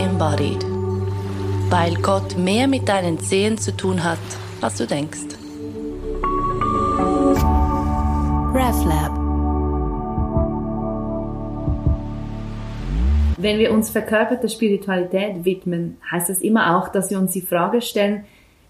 [0.00, 0.64] embodied.
[1.68, 4.18] Weil Gott mehr mit deinen Zehen zu tun hat,
[4.60, 5.36] als du denkst.
[8.52, 9.20] RefLab
[13.36, 17.80] Wenn wir uns verkörperter Spiritualität widmen, heißt das immer auch, dass wir uns die Frage
[17.80, 18.24] stellen,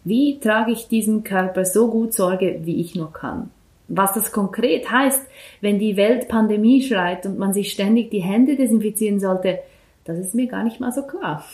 [0.04, 3.50] wie trage ich diesem Körper so gut Sorge, wie ich nur kann?
[3.88, 5.26] Was das konkret heißt,
[5.60, 9.58] wenn die Welt Pandemie schreit und man sich ständig die Hände desinfizieren sollte,
[10.04, 11.44] das ist mir gar nicht mal so klar.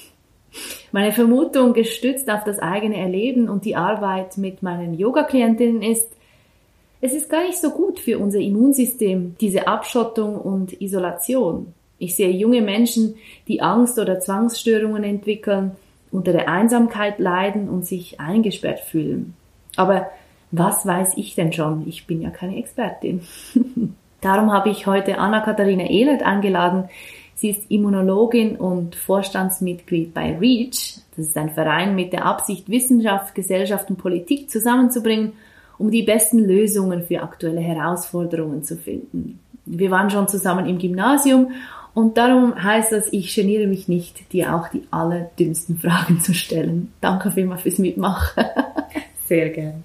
[0.93, 6.09] Meine Vermutung, gestützt auf das eigene Erleben und die Arbeit mit meinen Yoga-Klientinnen ist,
[7.01, 11.75] es ist gar nicht so gut für unser Immunsystem, diese Abschottung und Isolation.
[11.99, 13.17] Ich sehe junge Menschen,
[13.49, 15.73] die Angst oder Zwangsstörungen entwickeln,
[16.11, 19.35] unter der Einsamkeit leiden und sich eingesperrt fühlen.
[19.77, 20.11] Aber
[20.51, 21.87] was weiß ich denn schon?
[21.87, 23.21] Ich bin ja keine Expertin.
[24.21, 26.89] Darum habe ich heute Anna-Katharina Ehlert eingeladen.
[27.37, 31.01] Sie ist Immunologin und Vorstandsmitglied bei REACH.
[31.17, 35.35] Das ist ein Verein mit der Absicht, Wissenschaft, Gesellschaft und Politik zusammenzubringen,
[35.79, 39.39] um die besten Lösungen für aktuelle Herausforderungen zu finden.
[39.67, 41.53] Wir waren schon zusammen im Gymnasium
[41.93, 46.93] und darum heißt das, ich geniere mich nicht, dir auch die allerdünnsten Fragen zu stellen.
[47.03, 48.45] Danke vielmals fürs Mitmachen.
[49.27, 49.83] Sehr gern.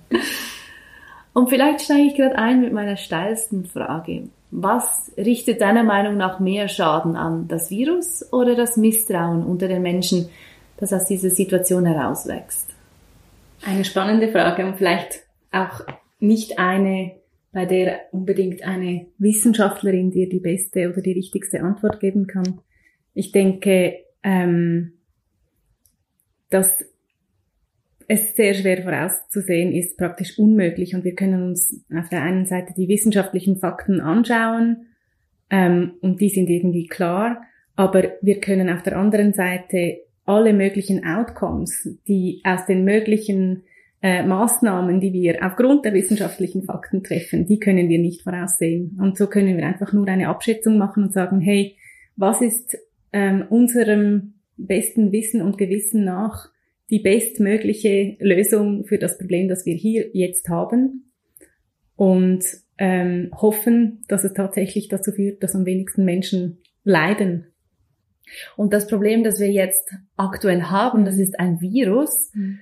[1.33, 4.29] Und vielleicht steige ich gerade ein mit meiner steilsten Frage.
[4.51, 7.47] Was richtet deiner Meinung nach mehr Schaden an?
[7.47, 10.27] Das Virus oder das Misstrauen unter den Menschen,
[10.77, 12.67] das aus dieser Situation herauswächst?
[13.63, 15.85] Eine spannende Frage und vielleicht auch
[16.19, 17.13] nicht eine,
[17.53, 22.59] bei der unbedingt eine Wissenschaftlerin dir die beste oder die richtigste Antwort geben kann.
[23.13, 24.93] Ich denke, ähm,
[26.49, 26.83] dass
[28.11, 30.93] es sehr schwer vorauszusehen ist, praktisch unmöglich.
[30.93, 34.87] Und wir können uns auf der einen Seite die wissenschaftlichen Fakten anschauen
[35.49, 37.41] ähm, und die sind irgendwie klar,
[37.75, 43.63] aber wir können auf der anderen Seite alle möglichen Outcomes, die aus den möglichen
[44.01, 48.97] äh, Maßnahmen, die wir aufgrund der wissenschaftlichen Fakten treffen, die können wir nicht voraussehen.
[48.99, 51.77] Und so können wir einfach nur eine Abschätzung machen und sagen, hey,
[52.17, 52.77] was ist
[53.13, 56.50] ähm, unserem besten Wissen und Gewissen nach
[56.91, 61.11] die bestmögliche Lösung für das Problem, das wir hier jetzt haben
[61.95, 62.43] und
[62.77, 67.47] ähm, hoffen, dass es tatsächlich dazu führt, dass am wenigsten Menschen leiden.
[68.55, 72.31] Und das Problem, das wir jetzt aktuell haben, das ist ein Virus.
[72.33, 72.59] Mhm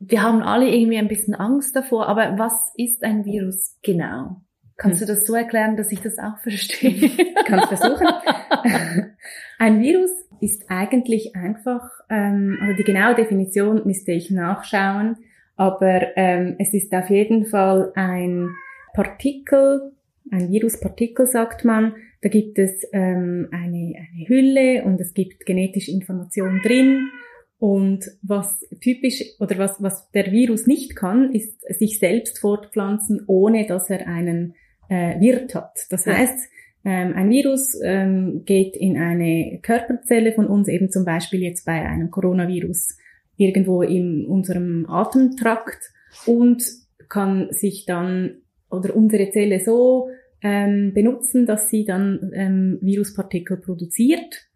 [0.00, 4.42] wir haben alle irgendwie ein bisschen Angst davor, aber was ist ein Virus genau?
[4.76, 7.10] Kannst du das so erklären, dass ich das auch verstehe?
[7.44, 8.06] Kannst versuchen.
[9.58, 15.16] ein Virus ist eigentlich einfach, ähm, also die genaue Definition müsste ich nachschauen,
[15.56, 18.50] aber ähm, es ist auf jeden Fall ein
[18.94, 19.92] Partikel,
[20.30, 21.94] ein Viruspartikel sagt man.
[22.20, 27.10] Da gibt es ähm, eine, eine Hülle und es gibt genetische Information drin
[27.58, 33.66] und was typisch oder was, was der Virus nicht kann, ist sich selbst fortpflanzen, ohne
[33.66, 34.54] dass er einen
[34.88, 35.78] äh, Wirt hat.
[35.90, 36.48] Das heißt,
[36.84, 41.86] ähm, ein Virus ähm, geht in eine Körperzelle von uns, eben zum Beispiel jetzt bei
[41.86, 42.96] einem Coronavirus,
[43.36, 45.92] irgendwo in unserem Atemtrakt
[46.26, 46.62] und
[47.08, 48.38] kann sich dann
[48.70, 50.08] oder unsere Zelle so
[50.42, 54.48] ähm, benutzen, dass sie dann ähm, Viruspartikel produziert.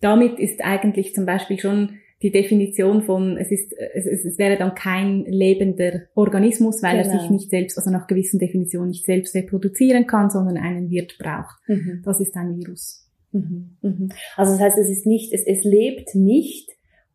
[0.00, 4.74] Damit ist eigentlich zum Beispiel schon die Definition von, es ist, es, es wäre dann
[4.74, 7.14] kein lebender Organismus, weil genau.
[7.14, 11.16] er sich nicht selbst, also nach gewissen Definitionen nicht selbst reproduzieren kann, sondern einen Wirt
[11.18, 11.56] braucht.
[11.66, 12.02] Mhm.
[12.04, 13.08] Das ist ein Virus.
[13.32, 13.76] Mhm.
[13.80, 14.08] Mhm.
[14.36, 16.68] Also das heißt, es ist nicht, es, es lebt nicht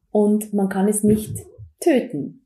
[0.09, 1.35] und man kann es nicht
[1.79, 2.41] töten.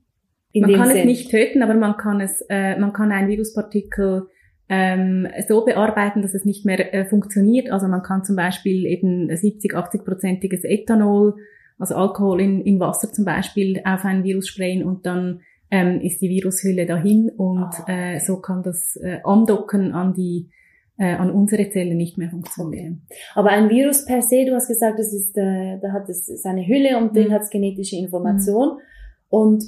[0.54, 0.98] man kann Sinn.
[0.98, 4.28] es nicht töten, aber man kann es, äh, man kann ein Viruspartikel
[4.68, 7.72] ähm, so bearbeiten, dass es nicht mehr äh, funktioniert.
[7.72, 11.36] Also man kann zum Beispiel eben 70, 80-prozentiges Ethanol
[11.80, 15.42] also Alkohol in, in Wasser zum Beispiel auf ein Virus sprayen und dann
[15.72, 17.86] ähm, ist die Virushülle dahin und ah.
[17.88, 20.50] äh, so kann das äh, andocken an die
[20.98, 23.04] äh, an unsere Zellen nicht mehr funktionieren.
[23.08, 23.20] Okay.
[23.36, 26.68] Aber ein Virus per se, du hast gesagt, das ist, äh, da hat es seine
[26.68, 27.16] Hülle und mhm.
[27.16, 28.82] den hat es genetische Information mhm.
[29.30, 29.64] und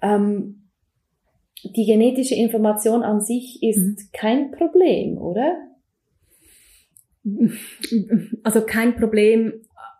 [0.00, 0.68] ähm,
[1.64, 3.96] die genetische Information an sich ist mhm.
[4.12, 5.56] kein Problem, oder?
[8.44, 9.52] Also kein Problem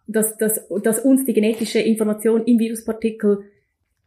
[0.09, 3.45] dass, dass, dass uns die genetische Information im Viruspartikel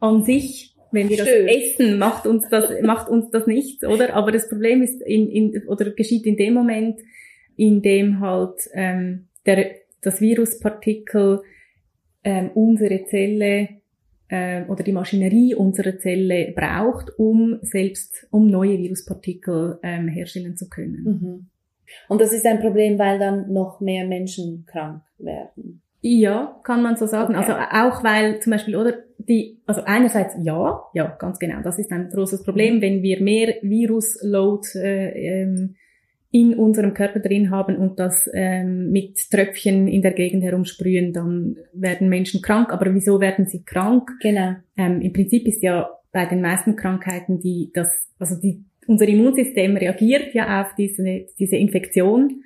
[0.00, 1.46] an sich, wenn wir Schön.
[1.46, 4.14] das essen, macht uns das, macht uns das nichts, oder?
[4.14, 7.00] Aber das Problem ist in, in, oder geschieht in dem Moment,
[7.56, 11.40] in dem halt ähm, der, das Viruspartikel
[12.24, 13.68] ähm, unsere Zelle
[14.28, 20.68] äh, oder die Maschinerie unserer Zelle braucht, um selbst, um neue Viruspartikel ähm, herstellen zu
[20.68, 21.02] können.
[21.04, 21.46] Mhm.
[22.08, 25.81] Und das ist ein Problem, weil dann noch mehr Menschen krank werden.
[26.04, 27.36] Ja, kann man so sagen.
[27.36, 27.52] Okay.
[27.52, 31.92] Also auch weil zum Beispiel, oder die, also einerseits ja, ja, ganz genau, das ist
[31.92, 35.76] ein großes Problem, wenn wir mehr Virusload äh, ähm,
[36.32, 41.56] in unserem Körper drin haben und das ähm, mit Tröpfchen in der Gegend herumsprühen, dann
[41.72, 42.72] werden Menschen krank.
[42.72, 44.10] Aber wieso werden sie krank?
[44.20, 44.54] Genau.
[44.76, 49.76] Ähm, Im Prinzip ist ja bei den meisten Krankheiten die, das, also die, unser Immunsystem
[49.76, 52.42] reagiert ja auf diese, diese Infektion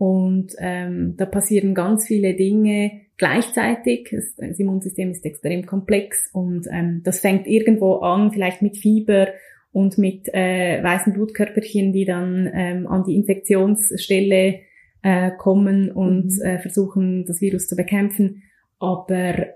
[0.00, 4.08] und ähm, da passieren ganz viele Dinge gleichzeitig.
[4.38, 9.28] Das Immunsystem ist extrem komplex und ähm, das fängt irgendwo an, vielleicht mit Fieber
[9.72, 14.60] und mit äh, weißen Blutkörperchen, die dann ähm, an die Infektionsstelle
[15.02, 16.44] äh, kommen und mhm.
[16.46, 18.42] äh, versuchen, das Virus zu bekämpfen.
[18.78, 19.48] Aber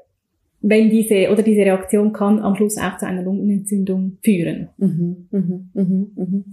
[0.60, 4.68] wenn diese oder diese Reaktion kann am Schluss auch zu einer Lungenentzündung führen.
[4.76, 6.44] Mhm, mhm, mhm, mhm.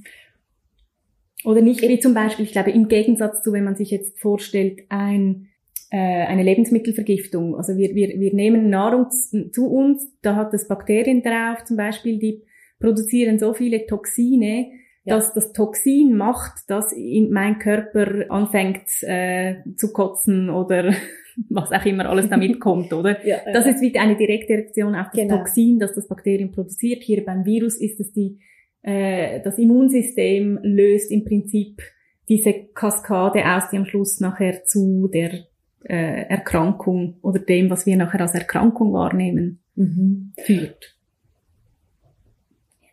[1.44, 4.82] Oder nicht wie zum Beispiel, ich glaube, im Gegensatz zu, wenn man sich jetzt vorstellt,
[4.90, 5.48] ein,
[5.90, 7.56] äh, eine Lebensmittelvergiftung.
[7.56, 12.20] Also wir, wir, wir nehmen Nahrung zu uns, da hat es Bakterien drauf, zum Beispiel,
[12.20, 12.44] die
[12.80, 14.72] produzieren so viele Toxine,
[15.04, 15.16] ja.
[15.16, 20.94] dass das Toxin macht, dass in mein Körper anfängt äh, zu kotzen oder
[21.50, 23.26] was auch immer alles damit kommt, oder?
[23.26, 25.38] Ja, das ist wie eine direkte Reaktion auf das genau.
[25.38, 27.04] Toxin, das das Bakterium produziert.
[27.04, 28.40] Hier beim Virus ist es die
[28.84, 31.82] äh, das Immunsystem löst im Prinzip
[32.30, 35.32] diese Kaskade aus, die am Schluss nachher zu der
[35.84, 40.34] äh, Erkrankung oder dem, was wir nachher als Erkrankung wahrnehmen, mhm.
[40.38, 40.98] führt.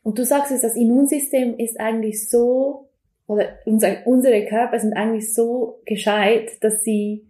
[0.02, 2.88] Und du sagst es, das Immunsystem ist eigentlich so,
[3.26, 7.26] oder unser, unsere Körper sind eigentlich so gescheit, dass sie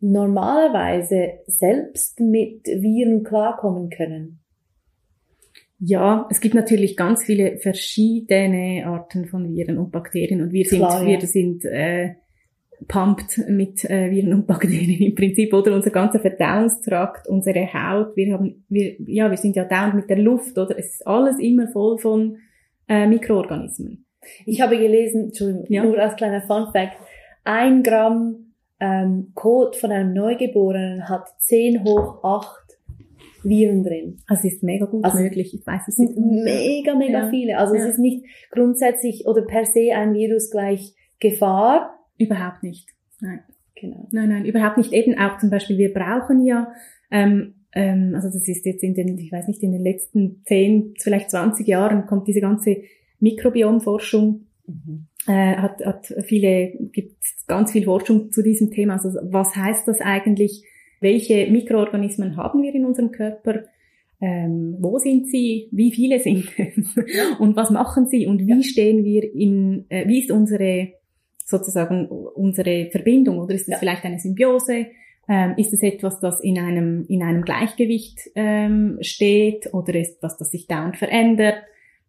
[0.00, 4.37] normalerweise selbst mit Viren klarkommen können.
[5.80, 10.78] Ja, es gibt natürlich ganz viele verschiedene Arten von Viren und Bakterien und wir sind,
[10.78, 11.20] Klar, ja.
[11.20, 12.14] wir sind äh,
[12.88, 18.34] pumped mit äh, Viren und Bakterien im Prinzip oder unser ganzer Verdauungstrakt, unsere Haut, wir
[18.34, 21.68] haben, wir, ja, wir sind ja dauernd mit der Luft oder es ist alles immer
[21.68, 22.38] voll von
[22.88, 24.04] äh, Mikroorganismen.
[24.46, 25.84] Ich habe gelesen, Entschuldigung, ja.
[25.84, 26.96] nur als kleiner Fun Fact,
[27.44, 32.67] ein Gramm ähm, Kot von einem Neugeborenen hat 10 hoch 8
[33.42, 34.18] Viren drin.
[34.26, 36.16] Also es ist mega gut also möglich, ich weiß es nicht.
[36.16, 37.30] Mega, mega ja.
[37.30, 37.58] viele.
[37.58, 37.82] Also ja.
[37.82, 41.98] es ist nicht grundsätzlich oder per se ein Virus gleich Gefahr.
[42.18, 42.88] Überhaupt nicht.
[43.20, 43.40] Nein.
[43.80, 44.08] Genau.
[44.10, 44.92] Nein, nein, überhaupt nicht.
[44.92, 46.72] Eben auch zum Beispiel, wir brauchen ja,
[47.10, 50.94] ähm, ähm, also das ist jetzt in den, ich weiß nicht, in den letzten 10,
[50.98, 52.78] vielleicht 20 Jahren kommt diese ganze
[53.20, 55.06] Mikrobiomforschung, mhm.
[55.26, 58.94] äh, hat, hat viele, gibt ganz viel Forschung zu diesem Thema.
[58.94, 60.64] Also was heißt das eigentlich?
[61.00, 63.64] Welche Mikroorganismen haben wir in unserem Körper,
[64.20, 67.38] ähm, wo sind sie, wie viele sind es?
[67.38, 68.26] Und was machen sie?
[68.26, 70.92] Und wie stehen wir in, äh, wie ist unsere
[71.44, 73.38] sozusagen unsere Verbindung?
[73.38, 73.78] Oder ist es ja.
[73.78, 74.86] vielleicht eine Symbiose?
[75.30, 79.72] Ähm, ist es etwas, das in einem, in einem Gleichgewicht ähm, steht?
[79.72, 81.62] Oder ist was, das sich dauernd verändert?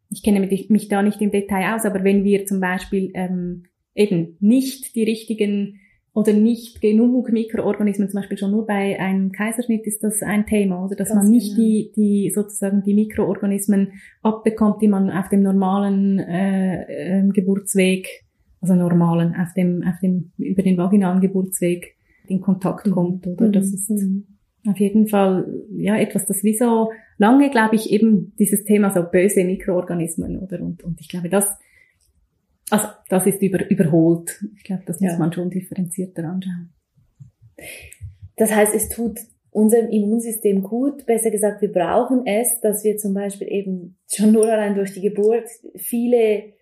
[0.09, 3.65] Ich kenne mich, mich da nicht im Detail aus, aber wenn wir zum Beispiel ähm,
[3.94, 5.80] eben nicht die richtigen
[6.19, 10.83] oder nicht genug Mikroorganismen, zum Beispiel schon nur bei einem Kaiserschnitt ist das ein Thema,
[10.83, 11.62] oder dass Ganz man nicht genau.
[11.66, 18.25] die, die sozusagen die Mikroorganismen abbekommt, die man auf dem normalen äh, äh, Geburtsweg,
[18.60, 21.95] also normalen, auf dem, auf dem über den vaginalen Geburtsweg
[22.28, 22.92] in Kontakt mhm.
[22.92, 23.52] kommt, oder mhm.
[23.54, 24.26] das ist mhm.
[24.68, 25.47] auf jeden Fall
[25.78, 30.59] ja etwas, das wie so lange, glaube ich, eben dieses Thema so böse Mikroorganismen, oder
[30.59, 31.57] und und ich glaube, das
[32.69, 34.44] also das ist über, überholt.
[34.56, 35.18] Ich glaube, das muss ja.
[35.18, 36.73] man schon differenzierter anschauen.
[38.35, 39.19] Das heißt, es tut
[39.52, 44.45] unserem Immunsystem gut, besser gesagt, wir brauchen es, dass wir zum Beispiel eben schon nur
[44.45, 46.54] allein durch die Geburt viele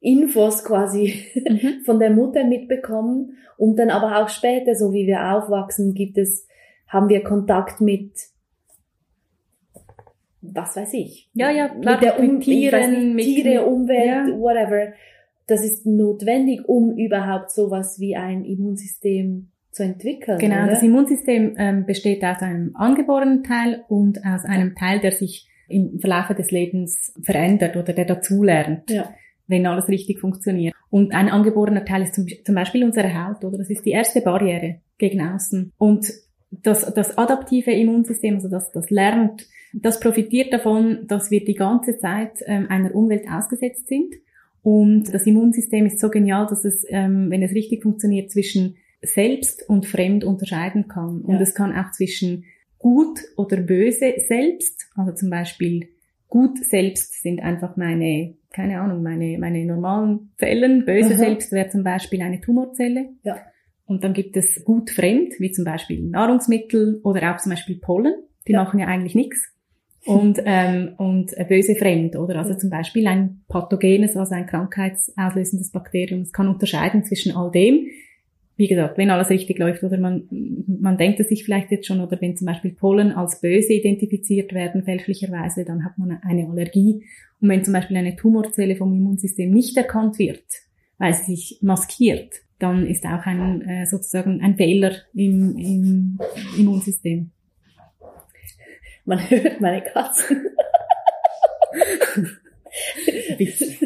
[0.00, 1.84] Infos quasi mhm.
[1.84, 6.46] von der Mutter mitbekommen und dann aber auch später, so wie wir aufwachsen, gibt es,
[6.86, 8.12] haben wir Kontakt mit
[10.42, 11.30] was weiß ich.
[11.34, 14.38] Ja, ja, klar, mit der um Tieren, mit Tiere, Umwelt, ja.
[14.38, 14.92] whatever.
[15.46, 20.38] Das ist notwendig, um überhaupt sowas wie ein Immunsystem zu entwickeln.
[20.38, 20.68] Genau, oder?
[20.68, 25.98] das Immunsystem ähm, besteht aus einem angeborenen Teil und aus einem Teil, der sich im
[26.00, 28.90] Verlauf des Lebens verändert oder der dazulernt.
[28.90, 29.14] Ja.
[29.48, 30.74] wenn alles richtig funktioniert.
[30.88, 33.58] Und ein angeborener Teil ist zum, zum Beispiel unsere Haut, oder?
[33.58, 35.72] Das ist die erste Barriere gegen außen.
[35.78, 36.10] Und
[36.50, 41.98] das, das adaptive Immunsystem, also das, das lernt, das profitiert davon, dass wir die ganze
[41.98, 44.14] Zeit ähm, einer Umwelt ausgesetzt sind.
[44.62, 49.68] Und das Immunsystem ist so genial, dass es, ähm, wenn es richtig funktioniert, zwischen selbst
[49.68, 51.22] und fremd unterscheiden kann.
[51.22, 51.40] Und ja.
[51.40, 52.44] es kann auch zwischen
[52.78, 55.88] gut oder böse selbst, also zum Beispiel
[56.28, 60.84] gut selbst sind einfach meine, keine Ahnung, meine, meine normalen Zellen.
[60.84, 61.18] Böse Aha.
[61.18, 63.10] selbst wäre zum Beispiel eine Tumorzelle.
[63.22, 63.36] Ja.
[63.84, 68.14] Und dann gibt es gut fremd, wie zum Beispiel Nahrungsmittel oder auch zum Beispiel Pollen.
[68.48, 68.64] Die ja.
[68.64, 69.51] machen ja eigentlich nichts.
[70.04, 72.36] Und, ähm, und böse fremd, oder?
[72.36, 76.22] Also zum Beispiel ein pathogenes, also ein krankheitsauslösendes Bakterium.
[76.22, 77.86] Es kann unterscheiden zwischen all dem,
[78.56, 80.24] wie gesagt, wenn alles richtig läuft oder man,
[80.66, 84.52] man denkt es sich vielleicht jetzt schon oder wenn zum Beispiel Pollen als böse identifiziert
[84.52, 87.04] werden, fälschlicherweise, dann hat man eine Allergie.
[87.40, 90.44] Und wenn zum Beispiel eine Tumorzelle vom Immunsystem nicht erkannt wird,
[90.98, 96.18] weil sie sich maskiert, dann ist auch ein, äh, sozusagen ein Fehler im, im
[96.56, 97.30] Immunsystem.
[99.04, 100.46] Man hört meine Katzen.
[103.38, 103.82] das ist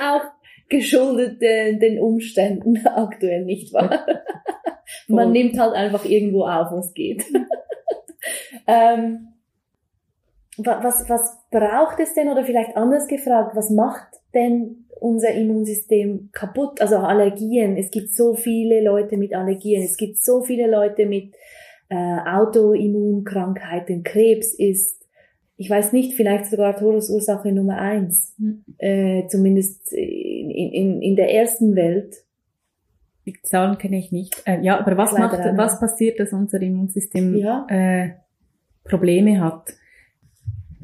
[0.00, 0.22] auch
[0.68, 4.06] geschuldet den, den Umständen aktuell, nicht wahr?
[5.08, 7.24] Man nimmt halt einfach irgendwo auf, wo es geht.
[8.66, 9.34] ähm,
[10.56, 16.80] was, was braucht es denn, oder vielleicht anders gefragt, was macht denn unser Immunsystem kaputt?
[16.80, 17.76] Also Allergien.
[17.76, 19.82] Es gibt so viele Leute mit Allergien.
[19.82, 21.34] Es gibt so viele Leute mit
[21.90, 24.02] äh, Autoimmunkrankheiten.
[24.02, 25.00] Krebs ist
[25.60, 28.64] ich weiß nicht, vielleicht sogar Todesursache Nummer eins, mhm.
[28.78, 32.24] äh, zumindest in, in, in der ersten Welt.
[33.26, 34.42] Die Zahlen kenne ich nicht.
[34.46, 37.66] Äh, ja, aber was macht, was passiert, dass unser Immunsystem ja.
[37.68, 38.12] äh,
[38.84, 39.74] Probleme hat?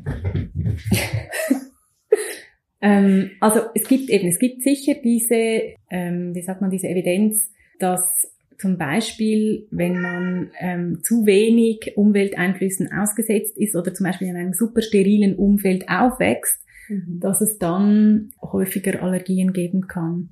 [2.83, 7.51] ähm, also es gibt eben, es gibt sicher diese, ähm, wie sagt man, diese Evidenz,
[7.79, 14.37] dass zum Beispiel, wenn man ähm, zu wenig Umwelteinflüssen ausgesetzt ist oder zum Beispiel in
[14.37, 17.21] einem super sterilen Umfeld aufwächst, mhm.
[17.21, 20.31] dass es dann häufiger Allergien geben kann.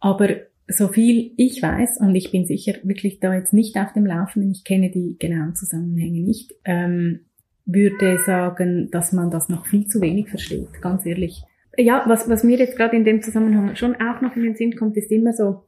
[0.00, 0.28] Aber
[0.68, 4.50] so viel ich weiß, und ich bin sicher wirklich da jetzt nicht auf dem Laufenden,
[4.50, 7.20] ich kenne die genauen Zusammenhänge nicht, ähm,
[7.66, 11.42] würde sagen, dass man das noch viel zu wenig versteht, ganz ehrlich.
[11.76, 14.76] Ja, was, was mir jetzt gerade in dem Zusammenhang schon auch noch in den Sinn
[14.76, 15.64] kommt, ist immer so,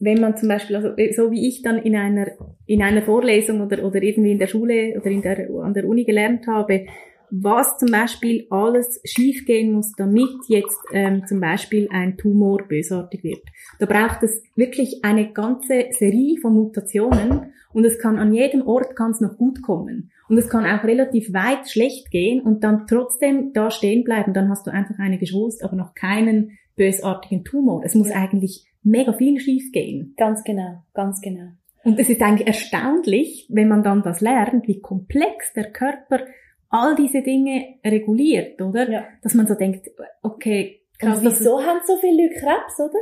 [0.00, 2.28] wenn man zum Beispiel, also äh, so wie ich dann in einer,
[2.66, 6.04] in einer Vorlesung oder, oder irgendwie in der Schule oder in der, an der Uni
[6.04, 6.86] gelernt habe,
[7.30, 13.42] was zum Beispiel alles schiefgehen muss, damit jetzt ähm, zum Beispiel ein Tumor bösartig wird.
[13.78, 18.96] Da braucht es wirklich eine ganze Serie von Mutationen und es kann an jedem Ort
[18.96, 20.10] kann es noch gut kommen.
[20.28, 24.34] Und es kann auch relativ weit schlecht gehen und dann trotzdem da stehen bleiben.
[24.34, 27.82] Dann hast du einfach eine Geschwulst, aber noch keinen bösartigen Tumor.
[27.84, 30.14] Es muss eigentlich mega viel schief gehen.
[30.16, 31.48] Ganz genau, ganz genau.
[31.84, 36.20] Und es ist eigentlich erstaunlich, wenn man dann das lernt, wie komplex der Körper
[36.68, 38.90] all diese Dinge reguliert, oder?
[38.90, 39.04] Ja.
[39.22, 39.90] Dass man so denkt,
[40.22, 41.18] okay, krass.
[41.18, 42.98] Und wieso haben so viele Leute Krebs, oder?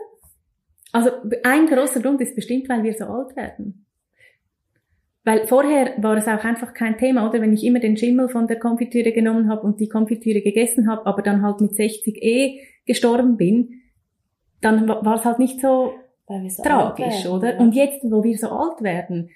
[0.93, 1.11] Also
[1.43, 3.87] ein großer Grund ist bestimmt, weil wir so alt werden.
[5.25, 7.41] Weil vorher war es auch einfach kein Thema, oder?
[7.41, 11.05] Wenn ich immer den Schimmel von der Konfitüre genommen habe und die Konfitüre gegessen habe,
[11.05, 13.83] aber dann halt mit 60 eh gestorben bin,
[14.61, 15.93] dann war es halt nicht so,
[16.27, 17.55] so tragisch, oder?
[17.55, 17.61] Ja.
[17.61, 19.31] Und jetzt, wo wir so alt werden,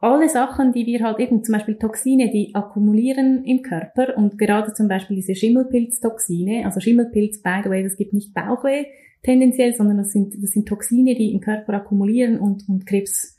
[0.00, 4.72] alle Sachen, die wir halt eben, zum Beispiel Toxine, die akkumulieren im Körper und gerade
[4.72, 8.86] zum Beispiel diese Schimmelpilztoxine, also Schimmelpilz, by the way, das gibt nicht Bauchweh
[9.22, 13.36] tendenziell, sondern das sind, das sind Toxine, die im Körper akkumulieren und, und Krebs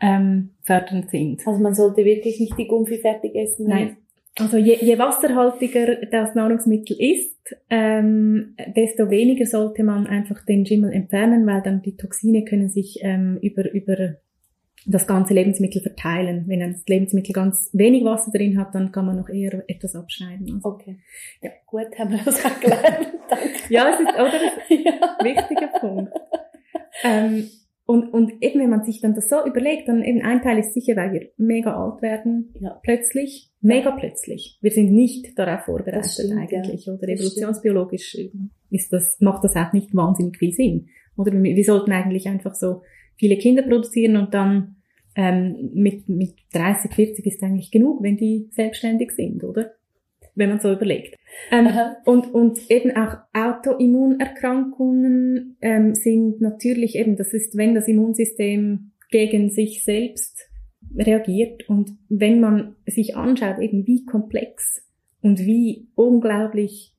[0.00, 1.44] ähm, fördernd sind.
[1.46, 3.66] Also man sollte wirklich nicht die Gumpfi fertig essen.
[3.66, 3.96] Nein,
[4.38, 10.92] also je, je wasserhaltiger das Nahrungsmittel ist, ähm, desto weniger sollte man einfach den Schimmel
[10.92, 14.16] entfernen, weil dann die Toxine können sich ähm, über, über
[14.84, 16.44] das ganze Lebensmittel verteilen.
[16.46, 20.54] Wenn ein Lebensmittel ganz wenig Wasser drin hat, dann kann man noch eher etwas abschneiden.
[20.54, 20.98] Also, okay.
[21.42, 23.12] Ja, gut, haben wir das auch gelernt.
[23.68, 24.40] ja, es ist, oder?
[24.68, 25.24] ja.
[25.24, 26.12] Wichtiger Punkt.
[27.02, 27.48] Ähm,
[27.86, 30.74] und, und eben, wenn man sich dann das so überlegt, dann eben ein Teil ist
[30.74, 32.80] sicher, weil wir mega alt werden, ja.
[32.82, 34.58] plötzlich, mega plötzlich.
[34.60, 36.94] Wir sind nicht darauf vorbereitet stimmt, eigentlich, ja.
[36.94, 38.18] oder evolutionsbiologisch
[38.70, 40.88] ist das, macht das auch nicht wahnsinnig viel Sinn.
[41.16, 42.82] Oder wir, wir sollten eigentlich einfach so
[43.14, 44.76] viele Kinder produzieren und dann
[45.14, 49.76] ähm, mit, mit 30, 40 ist eigentlich genug, wenn die selbstständig sind, oder?
[50.36, 51.16] wenn man so überlegt.
[51.50, 51.68] Ähm,
[52.04, 59.50] und, und eben auch Autoimmunerkrankungen ähm, sind natürlich eben, das ist, wenn das Immunsystem gegen
[59.50, 60.48] sich selbst
[60.96, 64.82] reagiert und wenn man sich anschaut, eben wie komplex
[65.20, 66.94] und wie unglaublich,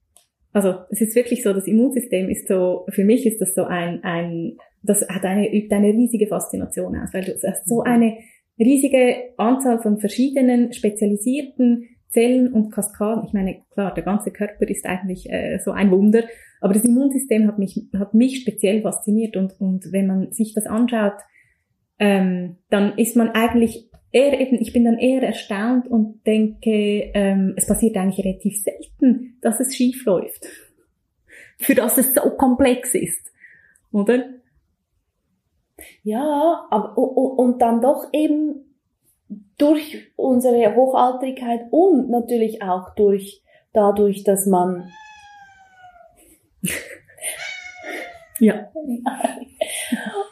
[0.54, 4.04] also es ist wirklich so, das Immunsystem ist so, für mich ist das so ein,
[4.04, 8.20] ein das hat eine, übt eine riesige Faszination aus, weil du hast so eine
[8.60, 13.26] riesige Anzahl von verschiedenen spezialisierten Zellen und Kaskaden.
[13.26, 16.24] Ich meine, klar, der ganze Körper ist eigentlich äh, so ein Wunder,
[16.62, 20.66] aber das Immunsystem hat mich, hat mich speziell fasziniert und, und wenn man sich das
[20.66, 21.20] anschaut,
[22.00, 27.54] ähm, dann ist man eigentlich eher eben, ich bin dann eher erstaunt und denke, ähm,
[27.58, 30.46] es passiert eigentlich relativ selten, dass es schief läuft.
[31.58, 33.32] Für das es so komplex ist.
[33.92, 34.26] Oder?
[36.04, 38.67] Ja, aber und dann doch eben
[39.58, 43.44] durch unsere Hochaltrigkeit und natürlich auch durch
[43.74, 44.90] dadurch, dass man
[48.40, 48.72] ja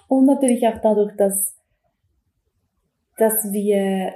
[0.08, 1.56] und natürlich auch dadurch, dass
[3.18, 4.16] dass wir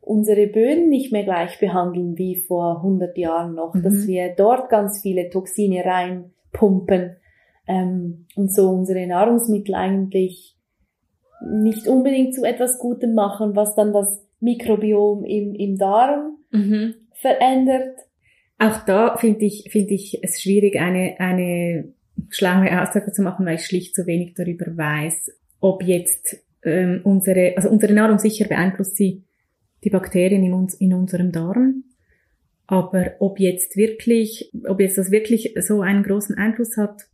[0.00, 3.82] unsere Böden nicht mehr gleich behandeln wie vor 100 Jahren noch, mhm.
[3.82, 7.16] dass wir dort ganz viele Toxine reinpumpen
[7.66, 10.57] ähm, und so unsere Nahrungsmittel eigentlich
[11.40, 16.94] nicht unbedingt zu etwas Gutem machen, was dann das Mikrobiom im, im Darm mhm.
[17.12, 17.98] verändert.
[18.58, 21.92] Auch da finde ich, finde ich es schwierig, eine, eine
[22.28, 25.30] schlaue Aussage zu machen, weil ich schlicht zu wenig darüber weiß,
[25.60, 29.22] ob jetzt ähm, unsere, also unsere Nahrung sicher beeinflusst sie
[29.84, 31.84] die Bakterien in, uns, in unserem Darm.
[32.66, 37.06] Aber ob jetzt wirklich, ob jetzt das wirklich so einen großen Einfluss hat,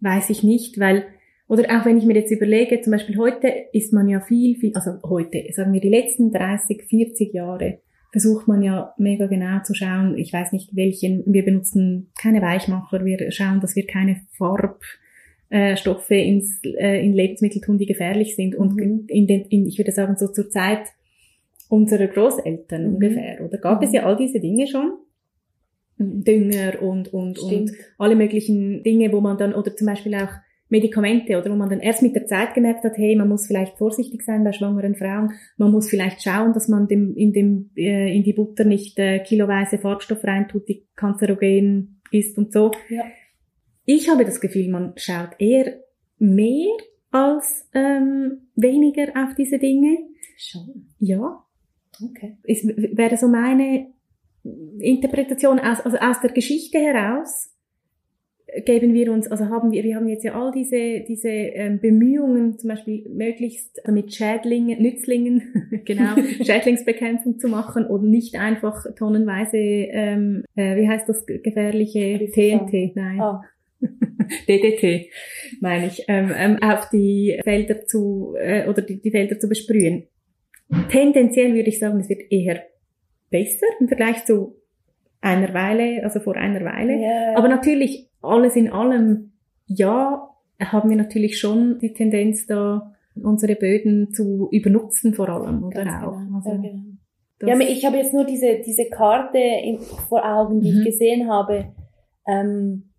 [0.00, 1.04] weiß ich nicht, weil,
[1.50, 4.72] oder auch wenn ich mir jetzt überlege, zum Beispiel heute ist man ja viel, viel,
[4.76, 7.80] also heute, sagen wir die letzten 30, 40 Jahre,
[8.12, 13.04] versucht man ja mega genau zu schauen, ich weiß nicht welchen, wir benutzen keine Weichmacher,
[13.04, 18.54] wir schauen, dass wir keine Farbstoffe ins, äh, in Lebensmittel tun, die gefährlich sind.
[18.54, 19.06] Und mhm.
[19.08, 20.86] in den, in, ich würde sagen, so zur Zeit
[21.68, 22.94] unserer Großeltern mhm.
[22.94, 23.88] ungefähr, oder gab mhm.
[23.88, 24.92] es ja all diese Dinge schon?
[25.98, 30.30] Dünger und, und, und alle möglichen Dinge, wo man dann, oder zum Beispiel auch
[30.70, 33.76] Medikamente, oder wo man dann erst mit der Zeit gemerkt hat, hey, man muss vielleicht
[33.76, 38.16] vorsichtig sein bei schwangeren Frauen, man muss vielleicht schauen, dass man dem, in, dem, äh,
[38.16, 42.70] in die Butter nicht äh, kiloweise Farbstoff reintut, die kanzerogen ist und so.
[42.88, 43.04] Ja.
[43.84, 45.80] Ich habe das Gefühl, man schaut eher
[46.18, 46.70] mehr
[47.10, 49.98] als ähm, weniger auf diese Dinge.
[50.36, 50.88] Schon.
[51.00, 51.44] Ja.
[52.00, 52.38] Okay.
[52.44, 53.92] Es wäre so meine
[54.78, 57.49] Interpretation aus, also aus der Geschichte heraus
[58.64, 62.58] geben wir uns, also haben wir, wir haben jetzt ja all diese, diese ähm, Bemühungen,
[62.58, 70.44] zum Beispiel möglichst mit Schädlingen, Nützlingen, genau, Schädlingsbekämpfung zu machen und nicht einfach tonnenweise, ähm,
[70.56, 73.20] äh, wie heißt das gefährliche TNT, nein.
[73.30, 73.38] Oh.
[74.46, 75.10] DDT,
[75.60, 80.06] meine ich, ähm, ähm, auf die Felder zu, äh, oder die, die Felder zu besprühen.
[80.90, 82.62] Tendenziell würde ich sagen, es wird eher
[83.30, 84.59] besser im Vergleich zu
[85.20, 86.94] einer Weile, also vor einer Weile.
[86.96, 87.36] Yeah.
[87.36, 89.32] Aber natürlich, alles in allem,
[89.66, 90.28] ja,
[90.60, 96.04] haben wir natürlich schon die Tendenz da, unsere Böden zu übernutzen vor allem, oder Ganz
[96.04, 96.16] auch.
[96.16, 96.36] Genau.
[96.36, 97.64] Also, ja, genau.
[97.64, 100.78] ja, ich habe jetzt nur diese, diese Karte in, vor Augen, die mhm.
[100.78, 101.72] ich gesehen habe,
[102.26, 102.90] ähm,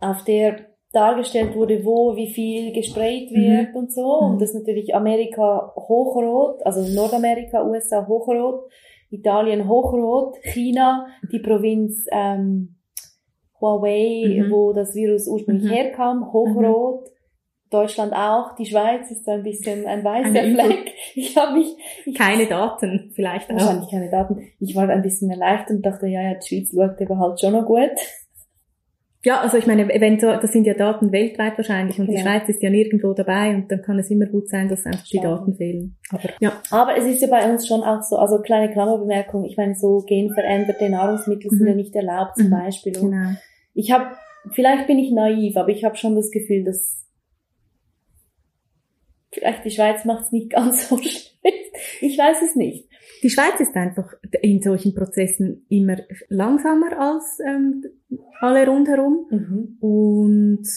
[0.00, 3.36] auf der dargestellt wurde, wo wie viel gesprayt mhm.
[3.36, 3.76] wird mhm.
[3.76, 4.18] und so.
[4.18, 4.38] Und mhm.
[4.38, 8.70] das ist natürlich Amerika hochrot, also Nordamerika, USA hochrot,
[9.12, 12.76] Italien hochrot, China, die Provinz ähm,
[13.60, 14.50] Huawei, mhm.
[14.50, 15.74] wo das Virus ursprünglich mhm.
[15.74, 17.08] herkam, hochrot.
[17.70, 20.92] Deutschland auch, die Schweiz ist so ein bisschen ein weißer Fleck.
[21.14, 21.74] Ich habe mich
[22.06, 23.54] ich keine Daten, vielleicht auch.
[23.54, 24.46] Wahrscheinlich keine Daten.
[24.60, 27.52] Ich war ein bisschen erleichtert und dachte, ja, ja, die Schweiz schaut aber halt schon
[27.52, 27.90] noch gut.
[29.24, 32.16] Ja, also ich meine, wenn so, das sind ja Daten weltweit wahrscheinlich und ja.
[32.16, 35.04] die Schweiz ist ja nirgendwo dabei und dann kann es immer gut sein, dass einfach
[35.04, 35.96] die Daten fehlen.
[36.10, 36.60] Aber, ja.
[36.70, 40.04] Aber es ist ja bei uns schon auch so, also kleine Klammerbemerkung, ich meine, so
[40.04, 41.56] genveränderte Nahrungsmittel mhm.
[41.56, 42.50] sind ja nicht erlaubt zum mhm.
[42.50, 42.98] Beispiel.
[42.98, 43.30] Und genau.
[43.74, 44.06] Ich habe,
[44.50, 47.06] vielleicht bin ich naiv, aber ich habe schon das Gefühl, dass
[49.30, 51.36] vielleicht die Schweiz macht es nicht ganz so schlecht.
[52.00, 52.88] Ich weiß es nicht.
[53.22, 55.96] Die Schweiz ist einfach in solchen Prozessen immer
[56.28, 57.84] langsamer als ähm,
[58.40, 59.26] alle rundherum.
[59.30, 59.76] Mhm.
[59.80, 60.68] Und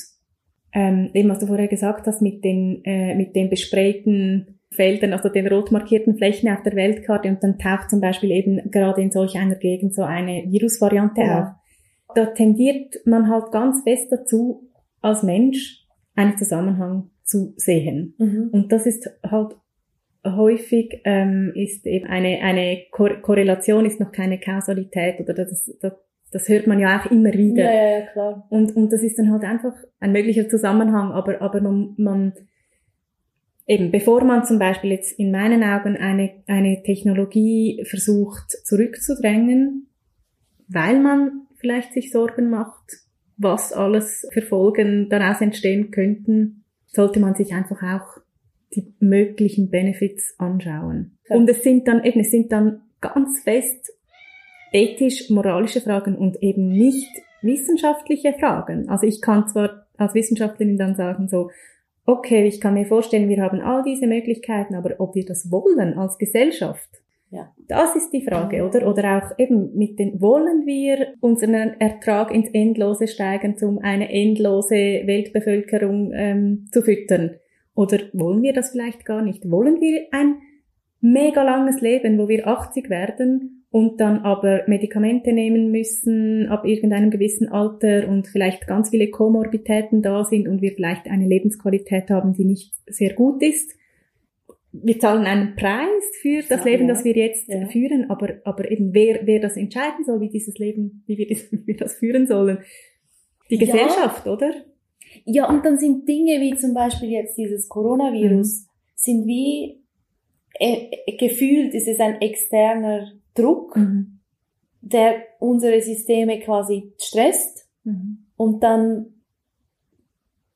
[0.74, 5.30] ähm, eben, was du vorher gesagt hast, mit den, äh, mit den besprayten Feldern, also
[5.30, 9.12] den rot markierten Flächen auf der Weltkarte und dann taucht zum Beispiel eben gerade in
[9.12, 11.42] solch einer Gegend so eine Virusvariante ja.
[11.42, 12.14] auf.
[12.14, 14.70] Da tendiert man halt ganz fest dazu,
[15.02, 18.16] als Mensch einen Zusammenhang zu sehen.
[18.18, 18.50] Mhm.
[18.52, 19.56] Und das ist halt
[20.26, 25.94] häufig ähm, ist eben eine, eine Kor Korrelation ist noch keine Kausalität oder das, das,
[26.32, 27.64] das hört man ja auch immer wieder.
[27.64, 28.48] Ja, ja, ja, klar.
[28.50, 32.34] Und, und das ist dann halt einfach ein möglicher Zusammenhang, aber, aber man, man
[33.68, 39.88] eben, bevor man zum Beispiel jetzt in meinen Augen eine, eine Technologie versucht zurückzudrängen,
[40.68, 42.98] weil man vielleicht sich Sorgen macht,
[43.38, 48.25] was alles für Folgen daraus entstehen könnten, sollte man sich einfach auch
[48.76, 51.18] die möglichen Benefits anschauen.
[51.30, 51.36] Ja.
[51.36, 53.92] Und es sind dann eben, es sind dann ganz fest
[54.72, 57.10] ethisch-moralische Fragen und eben nicht
[57.42, 58.90] wissenschaftliche Fragen.
[58.90, 61.50] Also ich kann zwar als Wissenschaftlerin dann sagen so,
[62.06, 65.98] okay, ich kann mir vorstellen, wir haben all diese Möglichkeiten, aber ob wir das wollen
[65.98, 66.90] als Gesellschaft,
[67.30, 67.52] ja.
[67.68, 68.88] das ist die Frage, oder?
[68.88, 74.76] Oder auch eben mit den, wollen wir unseren Ertrag ins Endlose steigern, um eine endlose
[74.76, 77.32] Weltbevölkerung ähm, zu füttern?
[77.76, 79.50] Oder wollen wir das vielleicht gar nicht?
[79.50, 80.38] Wollen wir ein
[81.02, 87.12] mega langes Leben, wo wir 80 werden und dann aber Medikamente nehmen müssen ab irgendeinem
[87.12, 92.34] gewissen Alter und vielleicht ganz viele Komorbitäten da sind und wir vielleicht eine Lebensqualität haben,
[92.34, 93.76] die nicht sehr gut ist?
[94.84, 96.94] wir zahlen einen Preis für das ja, Leben, ja.
[96.94, 97.66] das wir jetzt ja.
[97.68, 101.48] führen, aber, aber eben wer, wer das entscheiden soll, wie dieses Leben, wie wir, das,
[101.52, 102.60] wie wir das führen sollen.
[103.50, 104.54] Die Gesellschaft, oder?
[105.24, 108.70] Ja, und dann sind Dinge wie zum Beispiel jetzt dieses Coronavirus, mhm.
[108.96, 109.82] sind wie
[110.60, 114.20] äh, gefühlt ist es ein externer Druck, mhm.
[114.82, 118.26] der unsere Systeme quasi stresst mhm.
[118.38, 119.22] und dann,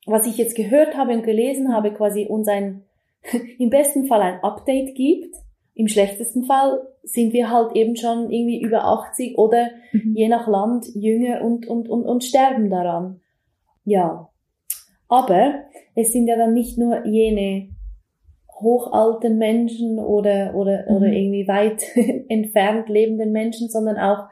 [0.06, 2.84] was ich jetzt gehört habe und gelesen habe, quasi uns ein
[3.58, 5.36] im besten Fall ein Update gibt.
[5.74, 10.14] Im schlechtesten Fall sind wir halt eben schon irgendwie über 80 oder mhm.
[10.14, 13.20] je nach Land jünger und, und, und, und sterben daran.
[13.84, 14.29] Ja.
[15.10, 17.68] Aber es sind ja dann nicht nur jene
[18.60, 20.96] hochalten Menschen oder, oder, mhm.
[20.96, 21.82] oder irgendwie weit
[22.28, 24.28] entfernt lebenden Menschen, sondern auch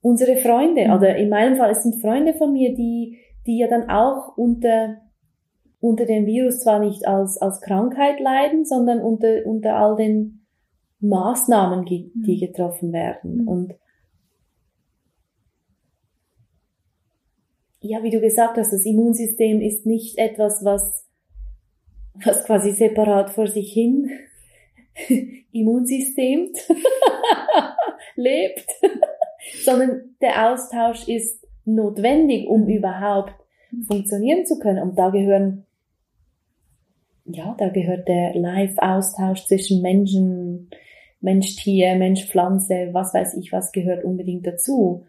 [0.00, 0.88] unsere Freunde.
[0.88, 0.92] Mhm.
[0.94, 4.96] Oder in meinem Fall, es sind Freunde von mir, die, die ja dann auch unter
[5.80, 10.46] unter dem Virus zwar nicht als, als Krankheit leiden, sondern unter, unter all den
[11.00, 12.38] Maßnahmen, die mhm.
[12.38, 13.42] getroffen werden.
[13.42, 13.48] Mhm.
[13.48, 13.74] Und
[17.80, 21.06] ja, wie du gesagt hast, das Immunsystem ist nicht etwas, was,
[22.14, 24.10] was quasi separat vor sich hin
[25.52, 26.52] Immunsystem
[28.16, 28.66] lebt,
[29.64, 33.34] sondern der Austausch ist notwendig, um überhaupt
[33.86, 34.82] funktionieren zu können.
[34.82, 35.64] Und da gehören
[37.32, 40.70] ja, da gehört der Live-Austausch zwischen Menschen,
[41.20, 45.04] Mensch-Tier, Mensch-Pflanze, was weiß ich, was gehört unbedingt dazu.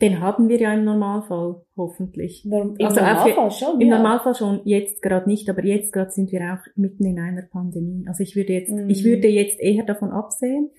[0.00, 2.44] Den haben wir ja im Normalfall, hoffentlich.
[2.44, 3.80] Im also Normalfall schon.
[3.80, 3.96] Im ja.
[3.96, 8.04] Normalfall schon, jetzt gerade nicht, aber jetzt gerade sind wir auch mitten in einer Pandemie.
[8.06, 8.90] Also ich würde jetzt, mm.
[8.90, 10.70] ich würde jetzt eher davon absehen.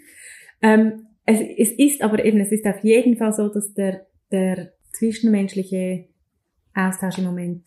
[0.61, 4.73] Ähm, es, es ist aber eben, es ist auf jeden Fall so, dass der, der
[4.93, 6.05] zwischenmenschliche
[6.75, 7.63] Austausch im Moment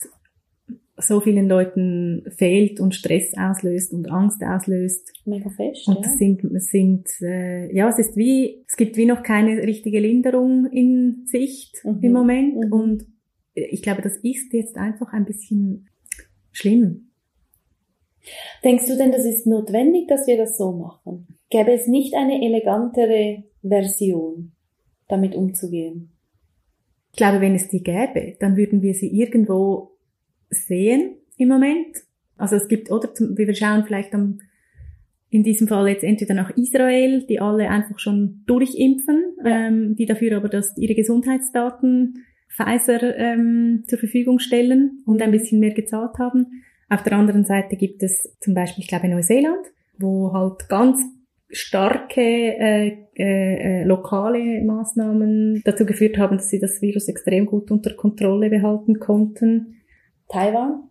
[1.01, 5.13] so vielen Leuten fehlt und Stress auslöst und Angst auslöst.
[5.25, 5.89] Mega fest.
[5.89, 6.13] Und ja.
[6.13, 11.25] sind, sind äh, ja, es ist wie, es gibt wie noch keine richtige Linderung in
[11.27, 11.99] Sicht mhm.
[12.03, 12.57] im Moment.
[12.57, 12.73] Mhm.
[12.73, 13.07] Und
[13.55, 15.89] ich glaube, das ist jetzt einfach ein bisschen
[16.53, 17.11] schlimm.
[18.65, 21.27] Denkst du denn, das ist notwendig, dass wir das so machen?
[21.49, 24.53] Gäbe es nicht eine elegantere Version,
[25.09, 26.13] damit umzugehen?
[27.13, 29.91] Ich glaube, wenn es die gäbe, dann würden wir sie irgendwo
[30.51, 31.97] sehen im Moment.
[32.37, 34.41] Also es gibt, oder wir schauen vielleicht am,
[35.31, 39.67] in diesem Fall jetzt entweder nach Israel, die alle einfach schon durchimpfen, ja.
[39.67, 45.61] ähm, die dafür aber dass ihre Gesundheitsdaten Pfizer ähm, zur Verfügung stellen und ein bisschen
[45.61, 46.47] mehr gezahlt haben.
[46.89, 49.67] Auf der anderen Seite gibt es zum Beispiel, ich glaube, Neuseeland,
[49.99, 51.01] wo halt ganz
[51.53, 57.71] starke äh, äh, äh, lokale Maßnahmen dazu geführt haben, dass sie das Virus extrem gut
[57.71, 59.80] unter Kontrolle behalten konnten.
[60.31, 60.91] Taiwan?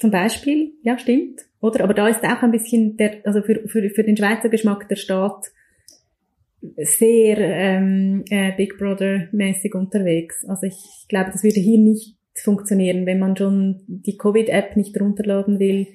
[0.00, 1.42] Zum Beispiel, ja, stimmt.
[1.60, 1.84] Oder?
[1.84, 4.96] Aber da ist auch ein bisschen der, also für, für, für den Schweizer Geschmack der
[4.96, 5.52] Staat
[6.76, 10.44] sehr ähm, äh, Big Brother-mäßig unterwegs.
[10.48, 15.58] Also ich glaube, das würde hier nicht funktionieren, wenn man schon die Covid-App nicht runterladen
[15.58, 15.86] will,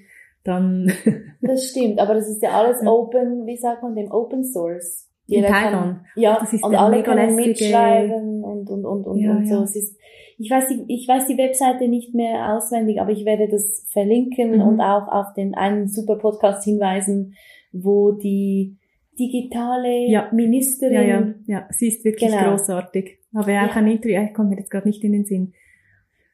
[0.44, 0.92] dann.
[1.42, 5.10] das stimmt, aber das ist ja alles Open, wie sagt man dem Open Source.
[5.26, 5.72] Jeder In Taiwan.
[5.72, 9.56] Kann, ja, das ist und alle können mitschreiben und und und und, ja, und so.
[9.56, 9.64] Ja.
[9.64, 9.98] Es ist
[10.38, 14.56] ich weiß die, ich weiß die Webseite nicht mehr auswendig, aber ich werde das verlinken
[14.56, 14.62] mhm.
[14.62, 17.36] und auch auf den einen super Podcast hinweisen,
[17.72, 18.78] wo die
[19.20, 20.30] digitale ja.
[20.32, 20.94] Ministerin.
[20.94, 22.52] Ja, ja, ja, sie ist wirklich genau.
[22.52, 23.18] großartig.
[23.34, 25.54] Aber ja, auch ein Interview, ich komme mir jetzt gerade nicht in den Sinn.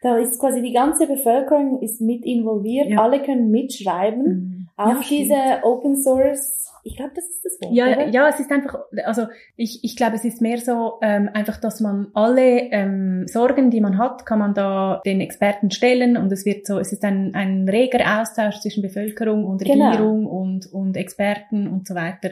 [0.02, 3.02] Da ist quasi die ganze Bevölkerung ist mit involviert, ja.
[3.02, 4.68] alle können mitschreiben mhm.
[4.76, 7.74] auf ja, diese Open Source ich glaube, das ist das Wort.
[7.74, 8.10] Ja, oder?
[8.10, 9.24] ja, es ist einfach, also
[9.56, 13.80] ich, ich glaube, es ist mehr so ähm, einfach, dass man alle ähm, Sorgen, die
[13.80, 17.34] man hat, kann man da den Experten stellen und es wird so, es ist ein,
[17.36, 19.92] ein reger Austausch zwischen Bevölkerung und genau.
[19.92, 20.32] Regierung genau.
[20.32, 22.32] und, und Experten und so weiter.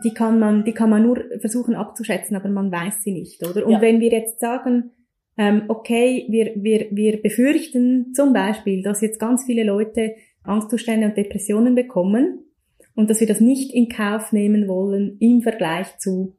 [0.04, 3.66] die kann man, die kann man nur versuchen abzuschätzen, aber man weiß sie nicht, oder?
[3.66, 3.82] Und Ja.
[3.82, 4.92] wenn wir jetzt sagen,
[5.38, 11.18] ähm, okay, wir, wir, wir befürchten zum Beispiel, dass jetzt ganz viele Leute Angstzustände und
[11.18, 12.44] Depressionen bekommen
[12.96, 16.36] und dass wir das nicht in Kauf nehmen wollen im Vergleich zu,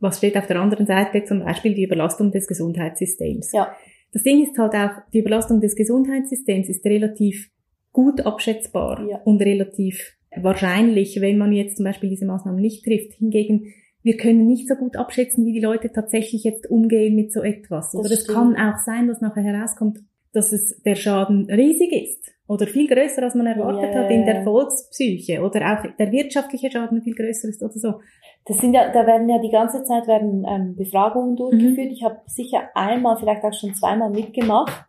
[0.00, 3.52] was steht auf der anderen Seite, zum Beispiel die Überlastung des Gesundheitssystems.
[3.52, 3.72] Ja.
[4.12, 7.50] Das Ding ist halt auch, die Überlastung des Gesundheitssystems ist relativ
[7.92, 9.18] gut abschätzbar Ja.
[9.24, 13.14] und relativ wahrscheinlich, wenn man jetzt zum Beispiel diese Maßnahmen nicht trifft.
[13.14, 17.42] Hingegen, wir können nicht so gut abschätzen, wie die Leute tatsächlich jetzt umgehen mit so
[17.42, 17.94] etwas.
[17.94, 19.98] Oder es kann auch sein, dass nachher herauskommt,
[20.32, 24.24] dass es der Schaden riesig ist oder viel größer, als man erwartet Ja, hat in
[24.24, 24.42] der.
[24.42, 28.00] Volkspsyche oder auch der wirtschaftliche Schaden viel größer ist oder so.
[28.46, 31.92] Das sind ja, da werden ja die ganze Zeit werden ähm, Befragungen durchgeführt.
[31.92, 34.86] Ich habe sicher einmal, vielleicht auch schon zweimal mitgemacht.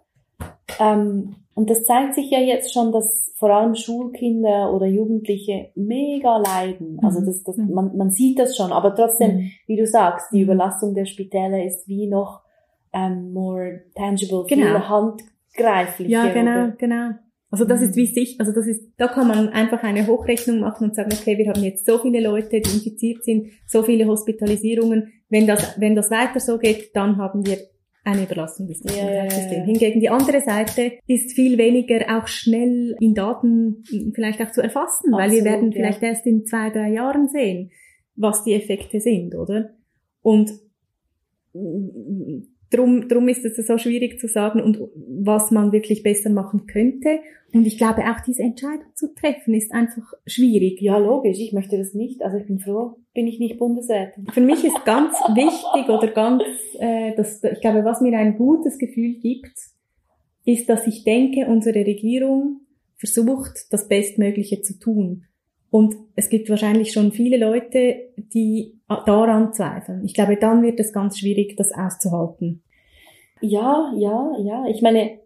[0.79, 6.37] Ähm, und das zeigt sich ja jetzt schon, dass vor allem Schulkinder oder Jugendliche mega
[6.37, 6.99] leiden.
[7.03, 7.25] Also Mhm.
[7.25, 7.73] das, das, Mhm.
[7.73, 9.51] man, man sieht das schon, aber trotzdem, Mhm.
[9.67, 10.43] wie du sagst, die Mhm.
[10.43, 12.41] Überlastung der Spitäler ist wie noch
[12.93, 14.65] ähm, more tangible, Genau.
[14.65, 16.09] viel handgreiflicher.
[16.09, 16.73] Ja, genau, oder?
[16.77, 17.09] genau.
[17.51, 17.87] Also das Mhm.
[17.87, 21.11] ist wie sich, also das ist, da kann man einfach eine Hochrechnung machen und sagen,
[21.11, 25.11] okay, wir haben jetzt so viele Leute, die infiziert sind, so viele Hospitalisierungen.
[25.29, 27.57] Wenn das, wenn das weiter so geht, dann haben wir
[28.03, 29.57] eine Überlastung des Gesundheitssystems.
[29.57, 29.63] ja.
[29.63, 33.83] Hingegen die andere Seite ist viel weniger auch schnell in Daten
[34.13, 35.75] vielleicht auch zu erfassen, weil wir Absolut, werden ja.
[35.77, 37.71] vielleicht erst in zwei, drei Jahren sehen,
[38.15, 39.71] was die Effekte sind, oder?
[40.21, 40.51] Und
[42.71, 47.19] Drum, drum ist es so schwierig zu sagen und was man wirklich besser machen könnte.
[47.51, 50.79] Und ich glaube auch diese Entscheidung zu treffen ist einfach schwierig.
[50.81, 51.39] Ja, logisch.
[51.39, 52.21] Ich möchte das nicht.
[52.21, 54.27] Also ich bin froh, bin ich nicht Bundesrätin.
[54.27, 56.43] Für mich ist ganz wichtig oder ganz,
[56.79, 59.57] äh, das, ich glaube, was mir ein gutes Gefühl gibt,
[60.45, 62.61] ist, dass ich denke, unsere Regierung
[62.97, 65.25] versucht, das Bestmögliche zu tun.
[65.71, 70.03] Und es gibt wahrscheinlich schon viele Leute, die daran zweifeln.
[70.03, 72.63] Ich glaube, dann wird es ganz schwierig, das auszuhalten.
[73.41, 74.65] Ja, ja, ja.
[74.67, 75.19] Ich meine,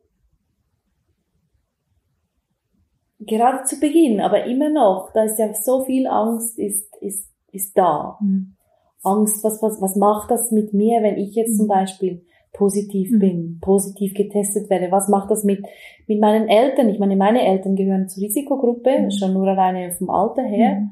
[3.20, 7.78] gerade zu Beginn, aber immer noch, da ist ja so viel Angst, ist, ist, ist
[7.78, 8.18] da.
[8.22, 8.56] Mhm.
[9.02, 11.70] Angst, was, was, was macht das mit mir, wenn ich jetzt zum Mhm.
[11.70, 13.20] Beispiel positiv Mhm.
[13.20, 14.92] bin, positiv getestet werde?
[14.92, 15.64] Was macht das mit,
[16.08, 16.90] mit meinen Eltern?
[16.90, 19.12] Ich meine, meine Eltern gehören zur Risikogruppe, Mhm.
[19.12, 20.88] schon nur alleine vom Alter her.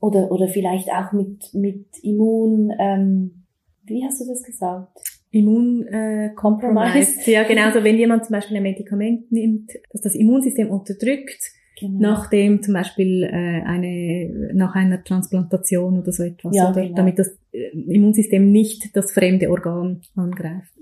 [0.00, 3.44] Oder, oder vielleicht auch mit, mit Immun, ähm,
[3.84, 4.98] wie hast du das gesagt?
[5.30, 7.20] Immuncompromise.
[7.30, 7.70] Äh, ja, genau.
[7.72, 11.40] So wenn jemand zum Beispiel ein Medikament nimmt, das das Immunsystem unterdrückt,
[11.78, 11.98] Genau.
[12.00, 16.94] nachdem zum Beispiel äh, eine nach einer Transplantation oder so etwas, Ja, oder genau.
[16.94, 20.72] damit das äh, Immunsystem nicht das fremde Organ angreift.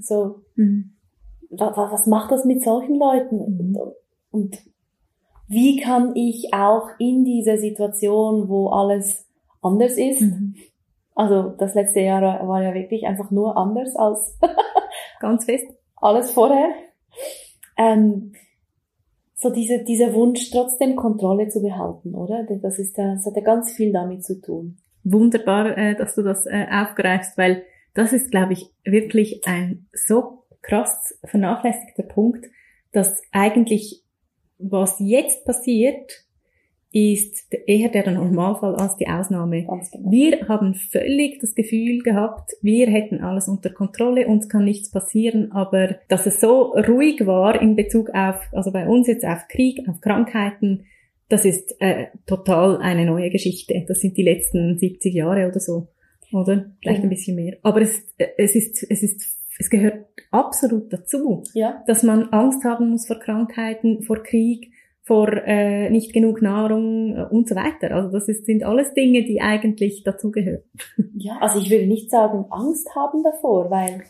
[0.00, 0.92] So, Mhm.
[1.50, 3.36] wa, wa, was macht das mit solchen Leuten?
[3.72, 3.78] Mhm.
[4.30, 4.58] Und,
[5.48, 9.26] wie kann ich auch in dieser Situation, wo alles
[9.62, 10.56] anders ist, Mhm.
[11.14, 14.38] also das letzte Jahr war ja wirklich einfach nur anders als
[15.20, 15.64] Ganz fest.
[15.96, 16.70] alles vorher,
[17.78, 18.32] ähm,
[19.34, 22.44] so diese, dieser Wunsch trotzdem Kontrolle zu behalten, oder?
[22.62, 24.78] Das ist ja, das hat ja ganz viel damit zu tun.
[25.04, 27.62] Wunderbar, äh, dass du das äh, aufgreifst, weil
[27.96, 32.46] das ist, glaube ich, wirklich ein so krass vernachlässigter Punkt,
[32.92, 34.02] dass eigentlich
[34.58, 36.26] was jetzt passiert,
[36.92, 39.62] ist eher der Normalfall als die Ausnahme.
[39.62, 40.10] Genau.
[40.10, 45.52] Wir haben völlig das Gefühl gehabt, wir hätten alles unter Kontrolle, uns kann nichts passieren,
[45.52, 49.86] aber dass es so ruhig war in Bezug auf, also bei uns jetzt auf Krieg,
[49.88, 50.84] auf Krankheiten,
[51.28, 53.84] das ist äh, total eine neue Geschichte.
[53.86, 55.88] Das sind die letzten 70 Jahre oder so,
[56.32, 56.72] oder?
[56.80, 57.56] Vielleicht ein bisschen mehr.
[57.62, 58.02] Aber es,
[58.36, 59.22] es ist, es ist,
[59.58, 64.70] es gehört absolut dazu, Ja, dass man Angst haben muss vor Krankheiten, vor Krieg,
[65.02, 67.94] vor äh, nicht genug Nahrung äh, und so weiter.
[67.94, 70.64] Also das ist, sind alles Dinge, die eigentlich dazugehören.
[71.14, 74.02] ja, also ich würde nicht sagen, Angst haben davor, weil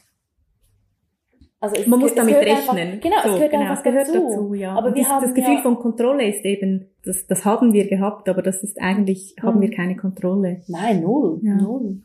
[1.61, 2.79] also es Man muss damit rechnen.
[2.79, 4.29] Einfach, genau, so, es gehört genau, einfach gehört dazu.
[4.29, 4.55] dazu.
[4.55, 4.75] ja.
[4.75, 7.73] Aber und wir das, haben das Gefühl ja, von Kontrolle ist eben, das, das haben
[7.73, 9.63] wir gehabt, aber das ist eigentlich, haben Mhm.
[9.63, 10.63] wir keine Kontrolle.
[10.69, 11.55] Nein, null, Ja.
[11.57, 12.03] null.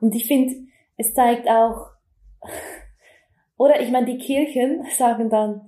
[0.00, 0.54] Und ich finde,
[0.96, 1.86] es zeigt auch,
[3.56, 5.62] oder ich meine, die Kirchen sagen dann,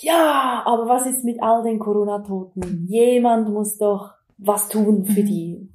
[0.00, 2.86] ja, aber was ist mit all den Corona-Toten?
[2.88, 5.26] Jemand muss doch was tun für Mhm.
[5.26, 5.68] die,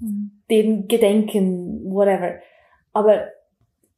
[0.50, 2.36] den Gedenken, whatever.
[2.94, 3.22] Aber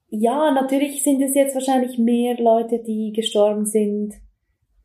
[0.10, 4.16] ja, natürlich sind es jetzt wahrscheinlich mehr Leute, die gestorben sind.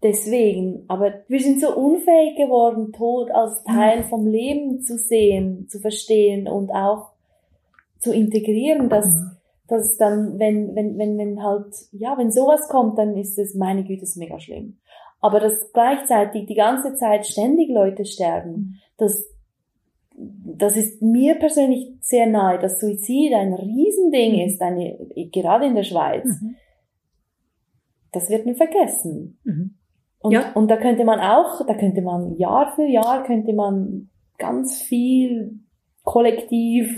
[0.04, 5.80] Deswegen, aber wir sind so unfähig geworden, Tod als Teil vom Leben zu sehen, zu
[5.80, 7.12] verstehen und auch
[8.00, 9.08] zu integrieren, dass,
[9.66, 13.82] dass dann, wenn, wenn, wenn, wenn halt, ja, wenn sowas kommt, dann ist es, meine
[13.82, 14.76] Güte, ist mega schlimm.
[15.22, 19.26] Aber dass gleichzeitig die ganze Zeit ständig Leute sterben, das,
[20.14, 24.98] das ist mir persönlich sehr nahe, dass Suizid ein Riesending ist, eine,
[25.32, 26.26] gerade in der Schweiz.
[26.26, 26.56] Mhm.
[28.12, 29.38] Das wird nie vergessen.
[29.44, 29.76] Mhm.
[30.24, 30.52] Und, Ja.
[30.54, 34.08] und da könnte man auch, da könnte man Jahr für Jahr könnte man
[34.38, 35.60] ganz viel
[36.02, 36.96] kollektiv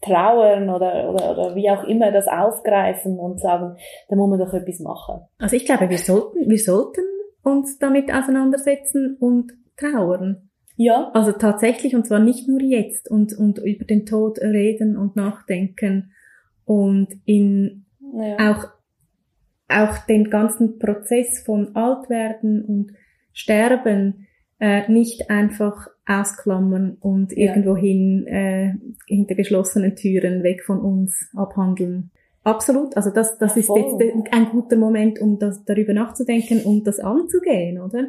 [0.00, 3.76] trauern oder, oder, oder wie auch immer das aufgreifen und sagen,
[4.08, 5.20] da muss man doch etwas machen.
[5.38, 7.04] Also ich glaube, wir sollten, wir sollten
[7.44, 10.48] uns damit auseinandersetzen und trauern.
[10.76, 15.14] Ja, Also tatsächlich, und zwar nicht nur jetzt und, und über den Tod reden und
[15.14, 16.10] nachdenken
[16.64, 18.50] und in ja.
[18.50, 18.64] auch,
[19.72, 22.92] auch den ganzen Prozess von Altwerden und
[23.32, 24.26] Sterben
[24.60, 27.48] äh, nicht einfach ausklammern und Ja.
[27.48, 28.74] irgendwohin äh,
[29.06, 32.10] hinter geschlossenen Türen weg von uns abhandeln.
[32.44, 36.86] Absolut, also das, das Ja, ist jetzt ein guter Moment, um das, darüber nachzudenken und
[36.86, 38.08] das anzugehen, oder?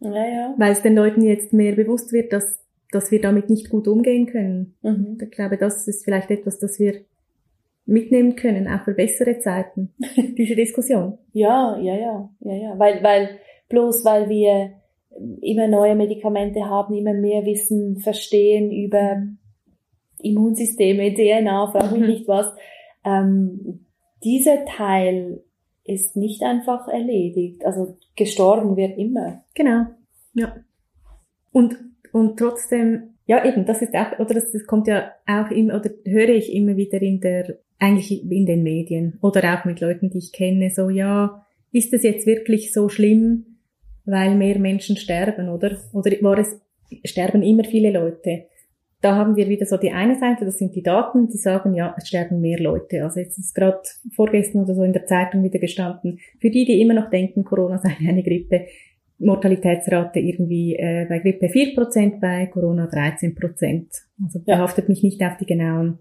[0.00, 0.54] ja, ja.
[0.58, 2.58] Weil es den Leuten jetzt mehr bewusst wird, dass,
[2.90, 4.74] dass wir damit nicht gut umgehen können.
[4.82, 5.18] Mhm.
[5.22, 6.94] Ich glaube, das ist vielleicht etwas, das wir
[7.86, 9.94] mitnehmen können, auch für bessere Zeiten,
[10.38, 11.18] diese Diskussion.
[11.32, 12.78] Ja, ja, ja, ja, ja.
[12.78, 14.72] Weil, weil, bloß weil wir
[15.40, 19.22] immer neue Medikamente haben, immer mehr Wissen verstehen über
[20.20, 22.06] Immunsysteme, DNA, frag mich Mhm.
[22.06, 22.52] nicht was.
[23.04, 23.86] Ähm,
[24.24, 25.42] dieser Teil
[25.84, 27.64] ist nicht einfach erledigt.
[27.64, 29.44] Also gestorben wird immer.
[29.54, 29.86] Genau,
[30.34, 30.56] ja.
[31.52, 31.76] Und,
[32.12, 35.90] und trotzdem, ja eben, das ist auch, oder das, das kommt ja auch immer, oder
[36.04, 40.18] höre ich immer wieder in der, eigentlich in den Medien oder auch mit Leuten, die
[40.18, 43.58] ich kenne, so, ja, ist es jetzt wirklich so schlimm,
[44.04, 45.76] weil mehr Menschen sterben, oder?
[45.92, 46.60] Oder war es,
[47.04, 48.44] sterben immer viele Leute?
[49.00, 51.94] Da haben wir wieder so die eine Seite, das sind die Daten, die sagen, ja,
[51.98, 53.04] es sterben mehr Leute.
[53.04, 53.82] Also jetzt ist gerade
[54.14, 56.20] vorgestern oder so in der Zeitung wieder gestanden.
[56.40, 58.66] Für die, die immer noch denken, Corona sei eine Grippe,
[59.18, 63.86] Mortalitätsrate irgendwie äh, bei Grippe 4%, bei Corona 13%.
[64.24, 64.56] Also Ja.
[64.56, 65.98] behaftet mich nicht auf die genauen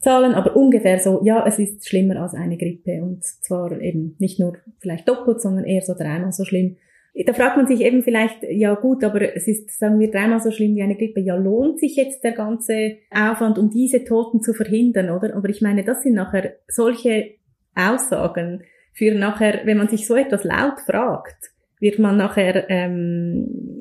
[0.00, 4.38] Zahlen, aber ungefähr so, ja, es ist schlimmer als eine Grippe und zwar eben nicht
[4.38, 6.76] nur vielleicht doppelt, sondern eher so dreimal so schlimm.
[7.24, 10.50] Da fragt man sich eben vielleicht, ja gut, aber es ist, sagen wir, dreimal so
[10.50, 11.20] schlimm wie eine Grippe.
[11.20, 15.34] Ja, lohnt sich jetzt der ganze Aufwand, um diese Toten zu verhindern, oder?
[15.34, 17.36] Aber ich meine, das sind nachher solche
[17.74, 23.80] Aussagen für nachher, wenn man sich so etwas laut fragt, wird man nachher ähm,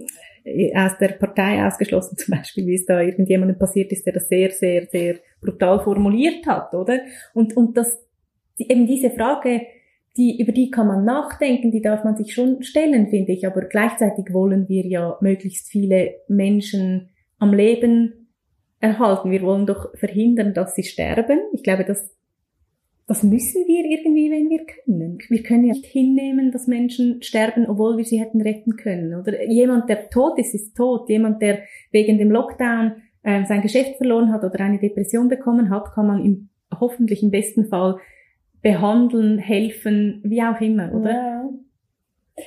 [0.76, 4.52] aus der Partei ausgeschlossen, zum Beispiel, wie es da irgendjemandem passiert ist, der das sehr,
[4.52, 7.00] sehr, sehr brutal formuliert hat, oder?
[7.34, 8.00] Und, und das,
[8.58, 9.62] die, eben diese Frage,
[10.18, 13.62] die, über die kann man nachdenken, die darf man sich schon stellen, finde ich, aber
[13.66, 18.30] gleichzeitig wollen wir ja möglichst viele Menschen am Leben
[18.80, 19.32] erhalten.
[19.32, 21.40] Wir wollen doch verhindern, dass sie sterben.
[21.54, 22.16] Ich glaube, das,
[23.08, 25.18] das müssen wir irgendwie, wenn wir können.
[25.28, 29.20] Wir können ja nicht hinnehmen, dass Menschen sterben, obwohl wir sie hätten retten können.
[29.20, 31.10] Oder jemand, der tot ist, ist tot.
[31.10, 31.60] Jemand, der
[31.92, 32.94] wegen dem Lockdown
[33.26, 37.32] äh, sein Geschäft verloren hat oder eine Depression bekommen hat, kann man im, hoffentlich im
[37.32, 37.98] besten Fall
[38.62, 41.12] behandeln, helfen, wie auch immer, oder?
[41.12, 41.50] Ja.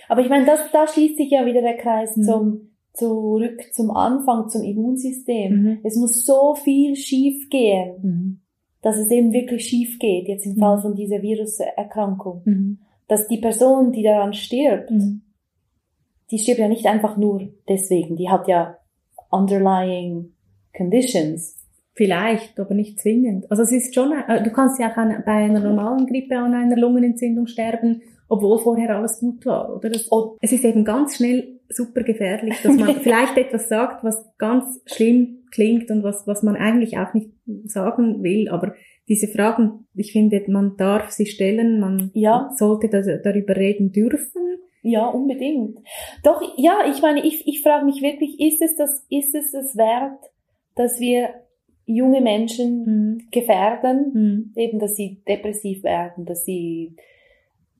[0.09, 2.23] Aber ich meine, das, da schließt sich ja wieder der Kreis Mhm.
[2.23, 5.62] zum, zurück zum Anfang, zum Immunsystem.
[5.62, 5.79] Mhm.
[5.85, 8.41] Es muss so viel schief gehen, Mhm.
[8.83, 10.61] dass es eben wirklich schief geht, jetzt im Mhm.
[10.61, 12.43] Fall von dieser Viruserkrankung.
[12.45, 12.79] Mhm.
[13.07, 15.23] Dass die Person, die daran stirbt, Mhm.
[16.31, 18.77] die stirbt ja nicht einfach nur deswegen, die hat ja
[19.31, 20.33] underlying
[20.79, 21.57] conditions.
[21.95, 23.51] Vielleicht, aber nicht zwingend.
[23.51, 26.55] Also es ist schon, äh, du kannst ja auch an, bei einer normalen Grippe an
[26.55, 29.91] einer Lungenentzündung sterben, obwohl vorher alles gut war, oder?
[29.91, 30.37] Das, Oh.
[30.41, 35.41] es ist eben ganz schnell super gefährlich, dass man vielleicht etwas sagt, was ganz schlimm
[35.51, 37.31] klingt und was, was man eigentlich auch nicht
[37.64, 38.75] sagen will, aber
[39.09, 42.51] diese Fragen, ich finde, man darf sie stellen, man Ja.
[42.57, 44.43] sollte das, darüber reden dürfen.
[44.83, 45.79] Ja, unbedingt.
[46.23, 49.77] Doch, ja, ich meine, ich, ich frage mich wirklich, ist es das, ist es das
[49.77, 50.21] wert,
[50.79, 51.31] dass wir
[51.87, 53.18] junge Menschen Mhm.
[53.31, 54.53] gefährden, Mhm.
[54.57, 56.97] eben, dass sie depressiv werden, dass sie,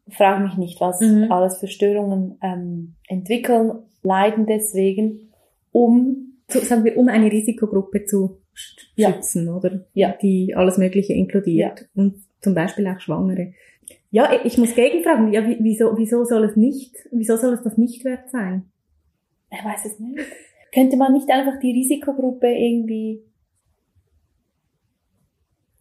[0.09, 1.31] frage mich nicht, was Mhm.
[1.31, 3.73] alles für Störungen ähm, entwickeln,
[4.03, 5.33] leiden deswegen,
[5.73, 9.13] um, so, sagen wir, um eine Risikogruppe zu sch- Ja.
[9.13, 9.85] schützen, oder?
[9.93, 10.15] Ja.
[10.23, 11.89] Die alles Mögliche inkludiert.
[11.95, 13.53] Und zum Beispiel auch Schwangere.
[14.11, 17.77] Ja, ich muss gegenfragen, ja, wie- wieso, wieso soll es nicht, wieso soll es das
[17.77, 18.65] nicht wert sein?
[19.51, 20.19] ich weiß es nicht,
[20.73, 23.23] könnte man nicht einfach die Risikogruppe irgendwie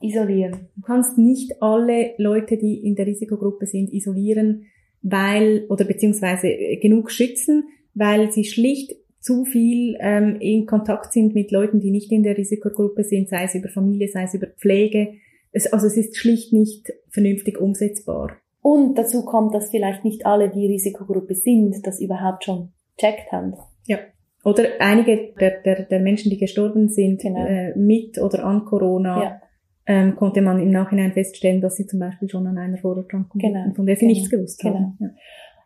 [0.01, 0.69] isolieren?
[0.75, 4.65] Du kannst nicht alle Leute, die in der Risikogruppe sind, isolieren,
[5.01, 11.33] weil, oder beziehungsweise äh, genug schützen, weil sie schlicht zu viel ähm, in Kontakt sind
[11.33, 14.47] mit Leuten, die nicht in der Risikogruppe sind, sei es über Familie, sei es über
[14.47, 15.15] Pflege.
[15.51, 18.37] Es, also es ist schlicht nicht vernünftig umsetzbar.
[18.61, 23.53] Und dazu kommt, dass vielleicht nicht alle, die Risikogruppe sind, das überhaupt schon checkt haben.
[23.85, 23.99] Ja.
[24.47, 27.45] Oder einige der, der, der Menschen, die gestorben sind, genau.
[27.45, 29.41] äh, mit oder an Corona, ja.
[29.85, 33.73] ähm, konnte man im Nachhinein feststellen, dass sie zum Beispiel schon an einer Vorerkrankung genau.
[33.75, 34.13] von der sie genau.
[34.13, 34.75] nichts gewusst genau.
[34.75, 34.97] haben.
[35.01, 35.09] Ja.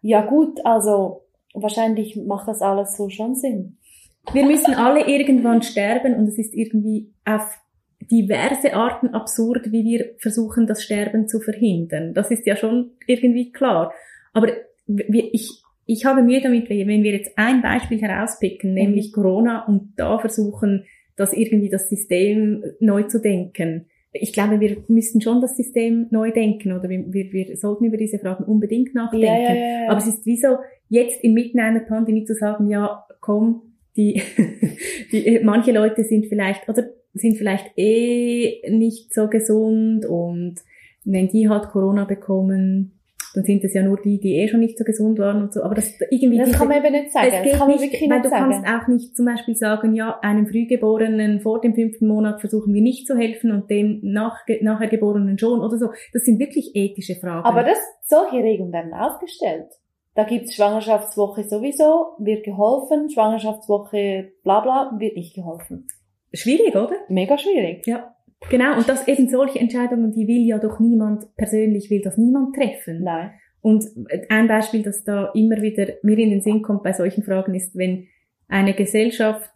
[0.01, 3.77] ja gut, also wahrscheinlich macht das alles so schon Sinn.
[4.34, 7.55] Wir müssen alle irgendwann sterben und es ist irgendwie auf
[8.09, 12.15] diverse Arten absurd, wie wir versuchen, das Sterben zu verhindern.
[12.15, 13.93] Das ist ja schon irgendwie klar.
[14.34, 14.47] Aber
[14.88, 15.61] ich,
[15.92, 19.12] ich habe Mühe damit, wenn wir jetzt ein Beispiel herauspicken, nämlich mhm.
[19.12, 20.86] Corona, und da versuchen,
[21.18, 23.88] das irgendwie das System neu zu denken.
[24.14, 27.98] Ich glaube, wir müssen schon das System neu denken oder wir, wir, wir sollten über
[27.98, 29.26] diese Fragen unbedingt nachdenken.
[29.26, 33.06] Ja, ja, ja, Aber es ist wie so, jetzt inmitten einer Pandemie zu sagen, ja,
[33.20, 33.62] komm,
[33.98, 34.22] die,
[35.12, 40.56] die, manche Leute sind vielleicht, oder sind vielleicht eh nicht so gesund und
[41.04, 43.01] wenn die halt Corona bekommen,
[43.34, 45.63] dann sind es ja nur die, die eh schon nicht so gesund waren und so.
[45.63, 46.38] Aber das irgendwie.
[46.38, 47.29] Das diese, kann man eben nicht sagen.
[47.32, 48.51] Das geht kann nicht, weil nicht du sagen.
[48.51, 52.82] kannst auch nicht zum Beispiel sagen, ja, einem Frühgeborenen vor dem fünften Monat versuchen wir
[52.82, 55.89] nicht zu helfen und dem nach, nachher Geborenen schon oder so.
[56.13, 57.45] Das sind wirklich ethische Fragen.
[57.45, 57.77] Aber das,
[58.07, 59.67] solche Regeln werden aufgestellt.
[60.13, 65.88] Da gibt's Schwangerschaftswoche sowieso, wird geholfen, Schwangerschaftswoche bla bla, wird nicht geholfen.
[66.34, 66.95] Schwierig, oder?
[67.07, 67.86] Mega schwierig.
[67.88, 68.13] Ja.
[68.50, 72.56] Genau, und das eben solche Entscheidungen, die will ja doch niemand, persönlich will das niemand
[72.56, 73.04] treffen.
[73.04, 73.32] Nein.
[73.62, 73.86] Und
[74.30, 77.76] ein Beispiel, das da immer wieder mir in den Sinn kommt bei solchen Fragen, ist,
[77.76, 78.08] wenn
[78.48, 79.52] eine Gesellschaft,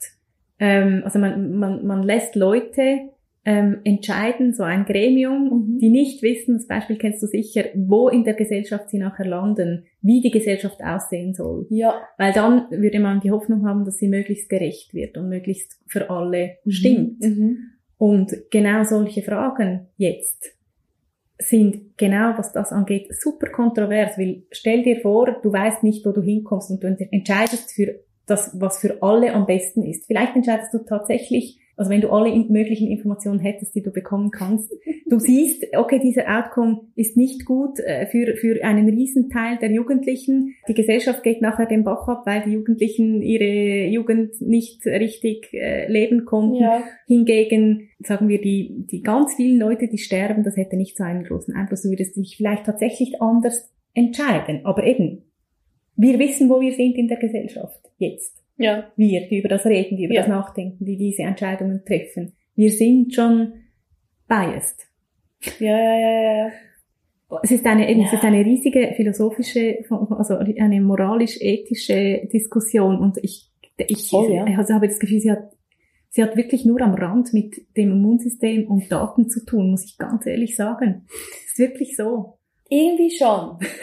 [0.59, 3.09] ähm, also man, man, man lässt Leute
[3.43, 5.77] ähm, entscheiden, so ein Gremium, mhm.
[5.79, 9.85] die nicht wissen, das Beispiel kennst du sicher, wo in der Gesellschaft sie nachher landen,
[10.01, 11.67] wie die Gesellschaft aussehen soll.
[11.69, 11.95] Ja.
[12.17, 16.09] Weil dann würde man die Hoffnung haben, dass sie möglichst gerecht wird und möglichst für
[16.09, 16.71] alle mhm.
[16.71, 17.21] stimmt.
[17.21, 17.57] Mhm.
[17.97, 20.55] Und genau solche Fragen jetzt
[21.37, 26.11] sind genau, was das angeht, super kontrovers, weil stell dir vor, du weißt nicht, wo
[26.11, 30.05] du hinkommst und du entscheidest für das, was für alle am besten ist.
[30.05, 34.71] Vielleicht entscheidest du tatsächlich also wenn du alle möglichen Informationen hättest, die du bekommen kannst,
[35.09, 40.55] du siehst, okay, dieser Outcome ist nicht gut äh, für, für einen Riesenteil der Jugendlichen.
[40.67, 45.91] Die Gesellschaft geht nachher den Bach ab, weil die Jugendlichen ihre Jugend nicht richtig äh,
[45.91, 46.55] leben konnten.
[46.61, 46.83] Ja.
[47.07, 51.23] Hingegen, sagen wir, die, die ganz vielen Leute, die sterben, das hätte nicht so einen
[51.23, 51.81] großen Einfluss.
[51.81, 54.61] Du würdest dich vielleicht tatsächlich anders entscheiden.
[54.63, 55.23] Aber eben,
[55.97, 58.44] wir wissen, wo wir sind in der Gesellschaft jetzt.
[58.57, 58.91] Ja.
[58.95, 60.21] Wir, die über das reden, die über ja.
[60.21, 62.33] das nachdenken, die diese Entscheidungen treffen.
[62.55, 63.53] Wir sind schon
[64.27, 64.87] biased.
[65.59, 66.51] Ja, ja, ja, ja.
[67.43, 68.05] Es ist eine, ja.
[68.05, 74.45] es ist eine riesige philosophische, also eine moralisch-ethische Diskussion und ich, ich, Voll, ja.
[74.57, 75.51] also habe das Gefühl, sie hat,
[76.09, 79.97] sie hat wirklich nur am Rand mit dem Immunsystem und Daten zu tun, muss ich
[79.97, 81.05] ganz ehrlich sagen.
[81.45, 82.37] Es ist wirklich so.
[82.69, 83.57] Irgendwie schon.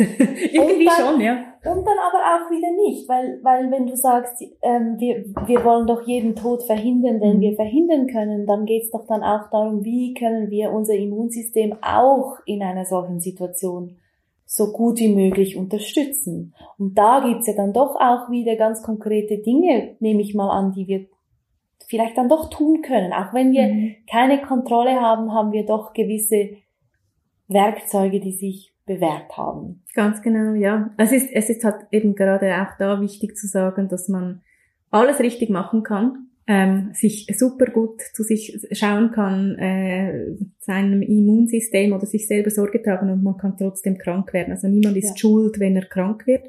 [0.53, 1.52] Irgendwie dann, schon, ja.
[1.65, 5.87] Und dann aber auch wieder nicht, weil, weil wenn du sagst, ähm, wir, wir wollen
[5.87, 7.41] doch jeden Tod verhindern, den mhm.
[7.41, 12.35] wir verhindern können, dann geht's doch dann auch darum, wie können wir unser Immunsystem auch
[12.47, 13.97] in einer solchen Situation
[14.45, 16.53] so gut wie möglich unterstützen.
[16.79, 20.73] Und da gibt's ja dann doch auch wieder ganz konkrete Dinge, nehme ich mal an,
[20.73, 21.07] die wir
[21.87, 23.13] vielleicht dann doch tun können.
[23.13, 23.95] Auch wenn wir mhm.
[24.11, 26.57] keine Kontrolle haben, haben wir doch gewisse
[27.47, 29.83] Werkzeuge, die sich bewährt haben.
[29.95, 30.91] Ganz genau, ja.
[30.97, 34.43] Es ist, es ist halt eben gerade auch da wichtig zu sagen, dass man
[34.91, 41.93] alles richtig machen kann, ähm, sich super gut zu sich schauen kann, äh, seinem Immunsystem
[41.93, 44.53] oder sich selber Sorge tragen und man kann trotzdem krank werden.
[44.53, 45.17] Also niemand ist ja.
[45.17, 46.47] schuld, wenn er krank wird.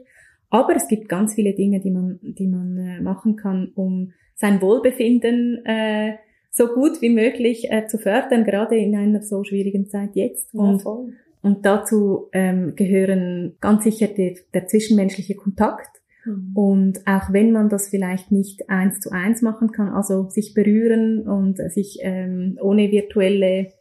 [0.50, 4.62] Aber es gibt ganz viele Dinge, die man, die man äh, machen kann, um sein
[4.62, 6.16] Wohlbefinden äh,
[6.52, 10.54] so gut wie möglich äh, zu fördern, gerade in einer so schwierigen Zeit jetzt.
[10.54, 11.14] Und voll.
[11.44, 16.02] Und dazu ähm, gehören ganz sicher der, der zwischenmenschliche Kontakt.
[16.26, 16.52] Mhm.
[16.56, 21.28] Und auch wenn man das vielleicht nicht eins zu eins machen kann, also sich berühren
[21.28, 23.74] und sich ähm, ohne virtuelle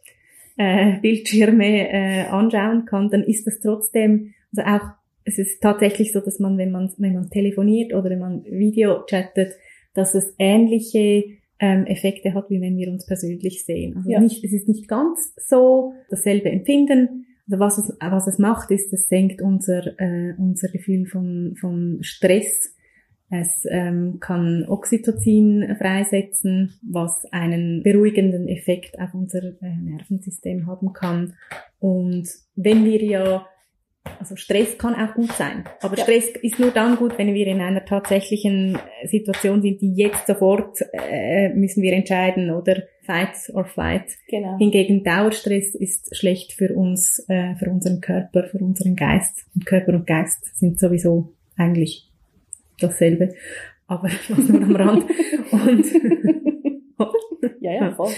[0.57, 4.89] äh, Bildschirme äh, anschauen kann, dann ist das trotzdem, also auch,
[5.23, 9.03] es ist tatsächlich so, dass man, wenn man, wenn man telefoniert oder wenn man Video
[9.05, 9.53] chattet,
[9.93, 11.23] dass es ähnliche
[11.59, 13.95] ähm, Effekte hat, wie wenn wir uns persönlich sehen.
[13.95, 14.19] Also ja.
[14.19, 17.25] nicht, es ist nicht ganz so dasselbe Empfinden,
[17.59, 22.75] was es, was es macht, ist, es senkt unser, äh, unser Gefühl von, von Stress.
[23.29, 31.33] Es ähm, kann Oxytocin freisetzen, was einen beruhigenden Effekt auf unser äh, Nervensystem haben kann.
[31.79, 33.47] Und wenn wir ja
[34.19, 35.63] also Stress kann auch gut sein.
[35.81, 36.03] Aber ja.
[36.03, 40.27] Stress ist nur dann gut, wenn wir in einer tatsächlichen äh, Situation sind, die jetzt
[40.27, 44.11] sofort äh, müssen wir entscheiden oder fight or flight.
[44.27, 44.57] Genau.
[44.57, 49.45] Hingegen Dauerstress ist schlecht für uns, äh, für unseren Körper, für unseren Geist.
[49.55, 52.09] Und Körper und Geist sind sowieso eigentlich
[52.79, 53.35] dasselbe.
[53.87, 55.05] Aber was nur am Rand.
[55.51, 55.85] und
[57.61, 58.11] ja, ja, voll.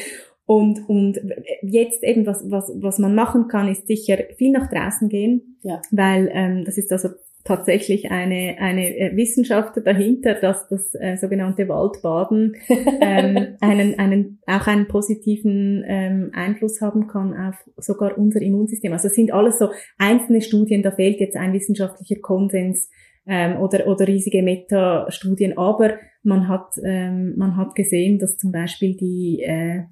[0.47, 1.19] Und, und
[1.63, 5.81] jetzt eben, was, was, was man machen kann, ist sicher viel nach draußen gehen, ja.
[5.91, 7.09] weil ähm, das ist also
[7.45, 12.55] tatsächlich eine, eine äh, Wissenschaft dahinter, dass das äh, sogenannte Waldbaden
[13.01, 18.93] ähm, einen, einen, auch einen positiven ähm, Einfluss haben kann auf sogar unser Immunsystem.
[18.93, 22.89] Also es sind alles so einzelne Studien, da fehlt jetzt ein wissenschaftlicher Konsens
[23.27, 28.95] ähm, oder, oder riesige Metastudien, aber man hat, ähm, man hat gesehen, dass zum Beispiel
[28.97, 29.83] die äh,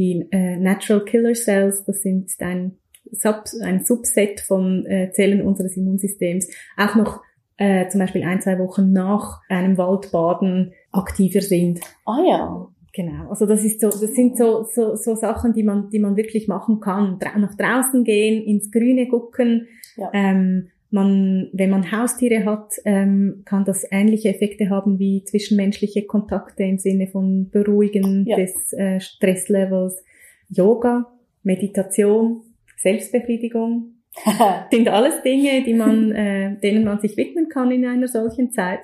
[0.00, 2.78] die äh, Natural Killer Cells, das sind ein,
[3.12, 6.48] Sub, ein Subset von äh, Zellen unseres Immunsystems,
[6.78, 7.20] auch noch
[7.58, 11.80] äh, zum Beispiel ein, zwei Wochen nach einem Waldbaden aktiver sind.
[12.06, 12.68] Ah ja.
[12.92, 13.28] Genau.
[13.28, 16.48] Also das ist so, das sind so, so, so Sachen, die man, die man wirklich
[16.48, 17.18] machen kann.
[17.20, 20.10] Dra nach draußen gehen, ins Grüne gucken, ja.
[20.12, 26.64] ähm, man, wenn man Haustiere hat, ähm, kann das ähnliche Effekte haben wie zwischenmenschliche Kontakte
[26.64, 28.36] im Sinne von Beruhigen ja.
[28.36, 30.02] des äh, Stresslevels.
[30.48, 31.06] Yoga,
[31.44, 32.42] Meditation,
[32.76, 34.02] Selbstbefriedigung
[34.72, 38.80] sind alles Dinge, die man, äh, denen man sich widmen kann in einer solchen Zeit.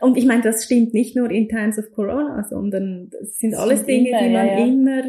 [0.00, 3.84] Und ich meine, das stimmt nicht nur in Times of Corona, sondern das sind alles
[3.84, 4.66] Dinge, immer, die man ja, ja.
[4.66, 5.02] immer,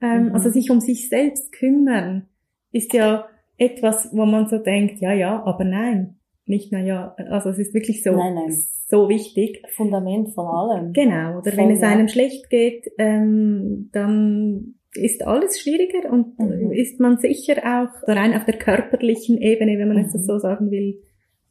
[0.00, 0.34] ähm, mhm.
[0.34, 2.28] also sich um sich selbst kümmern,
[2.72, 3.28] ist ja
[3.60, 7.74] etwas, wo man so denkt, ja, ja, aber nein, nicht na ja, also es ist
[7.74, 8.62] wirklich so, nein, nein.
[8.88, 9.62] so wichtig.
[9.76, 10.92] Fundament von allem.
[10.92, 16.72] Genau, oder Voll, wenn es einem schlecht geht, ähm, dann ist alles schwieriger und mhm.
[16.72, 20.04] ist man sicher auch rein auf der körperlichen Ebene, wenn man mhm.
[20.06, 21.00] es so sagen will,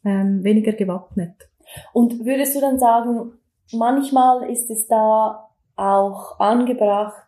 [0.04, 1.36] ähm, weniger gewappnet.
[1.94, 3.34] Und würdest du dann sagen,
[3.72, 7.28] manchmal ist es da auch angebracht,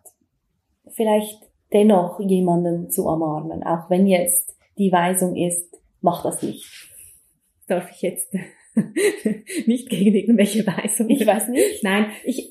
[0.90, 1.40] vielleicht
[1.72, 5.67] dennoch jemanden zu umarmen, auch wenn jetzt die Weisung ist,
[6.01, 6.89] mach das nicht.
[7.67, 8.34] Darf ich jetzt
[9.65, 11.11] nicht gegen irgendwelche Weisungen?
[11.11, 11.84] Ich weiß nicht.
[11.84, 12.49] Nein, ich,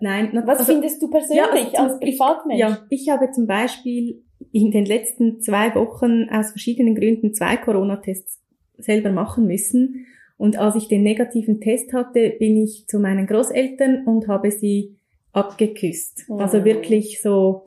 [0.00, 0.30] nein.
[0.46, 2.60] Was also, findest du persönlich ja, also als Privatmensch?
[2.60, 8.40] Ja, ich habe zum Beispiel in den letzten zwei Wochen aus verschiedenen Gründen zwei Corona-Tests
[8.78, 10.06] selber machen müssen.
[10.36, 14.96] Und als ich den negativen Test hatte, bin ich zu meinen Großeltern und habe sie
[15.32, 16.24] abgeküsst.
[16.28, 16.38] Oh.
[16.38, 17.64] Also wirklich so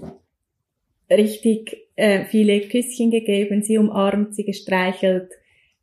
[1.09, 5.31] richtig äh, viele Küsschen gegeben, sie umarmt, sie gestreichelt,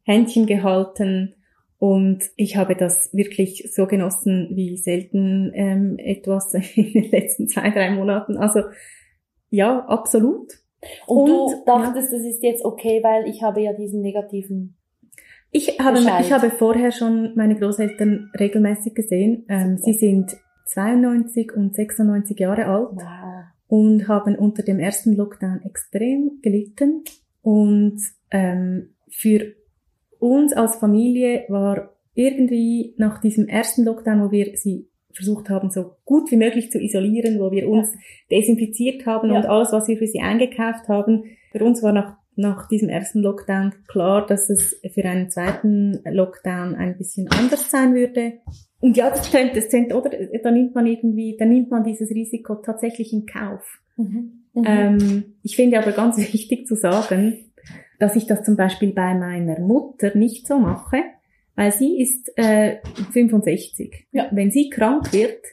[0.04, 1.34] Händchen gehalten
[1.78, 7.70] und ich habe das wirklich so genossen wie selten ähm, etwas in den letzten zwei,
[7.70, 8.36] drei Monaten.
[8.36, 8.60] Also
[9.50, 10.52] ja, absolut.
[11.06, 12.18] Und, und du dachtest, ja.
[12.18, 14.76] das ist jetzt okay, weil ich habe ja diesen negativen
[15.54, 19.44] ich habe, ich habe vorher schon meine Großeltern regelmäßig gesehen.
[19.50, 20.34] Ähm, sie sind
[20.66, 22.88] 92 und 96 Jahre alt.
[22.92, 23.21] Wow
[23.72, 27.04] und haben unter dem ersten Lockdown extrem gelitten.
[27.40, 29.54] Und ähm, für
[30.18, 35.96] uns als Familie war irgendwie nach diesem ersten Lockdown, wo wir sie versucht haben, so
[36.04, 38.38] gut wie möglich zu isolieren, wo wir uns ja.
[38.38, 39.36] desinfiziert haben ja.
[39.38, 41.24] und alles, was wir für sie eingekauft haben.
[41.50, 46.74] Für uns war nach, nach diesem ersten Lockdown klar, dass es für einen zweiten Lockdown
[46.74, 48.34] ein bisschen anders sein würde.
[48.82, 50.10] Und ja, das tönt, das tönt, oder?
[50.42, 53.80] Da nimmt man irgendwie, da nimmt man dieses Risiko tatsächlich in Kauf.
[53.96, 54.42] Mhm.
[54.54, 54.64] Mhm.
[54.66, 57.52] Ähm, ich finde aber ganz wichtig zu sagen,
[58.00, 60.96] dass ich das zum Beispiel bei meiner Mutter nicht so mache,
[61.54, 62.78] weil sie ist äh,
[63.12, 64.08] 65.
[64.10, 64.26] Ja.
[64.32, 65.44] Wenn sie krank wird,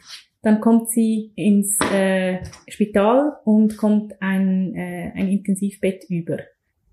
[0.41, 6.39] dann kommt sie ins äh, Spital und kommt ein, äh, ein Intensivbett über.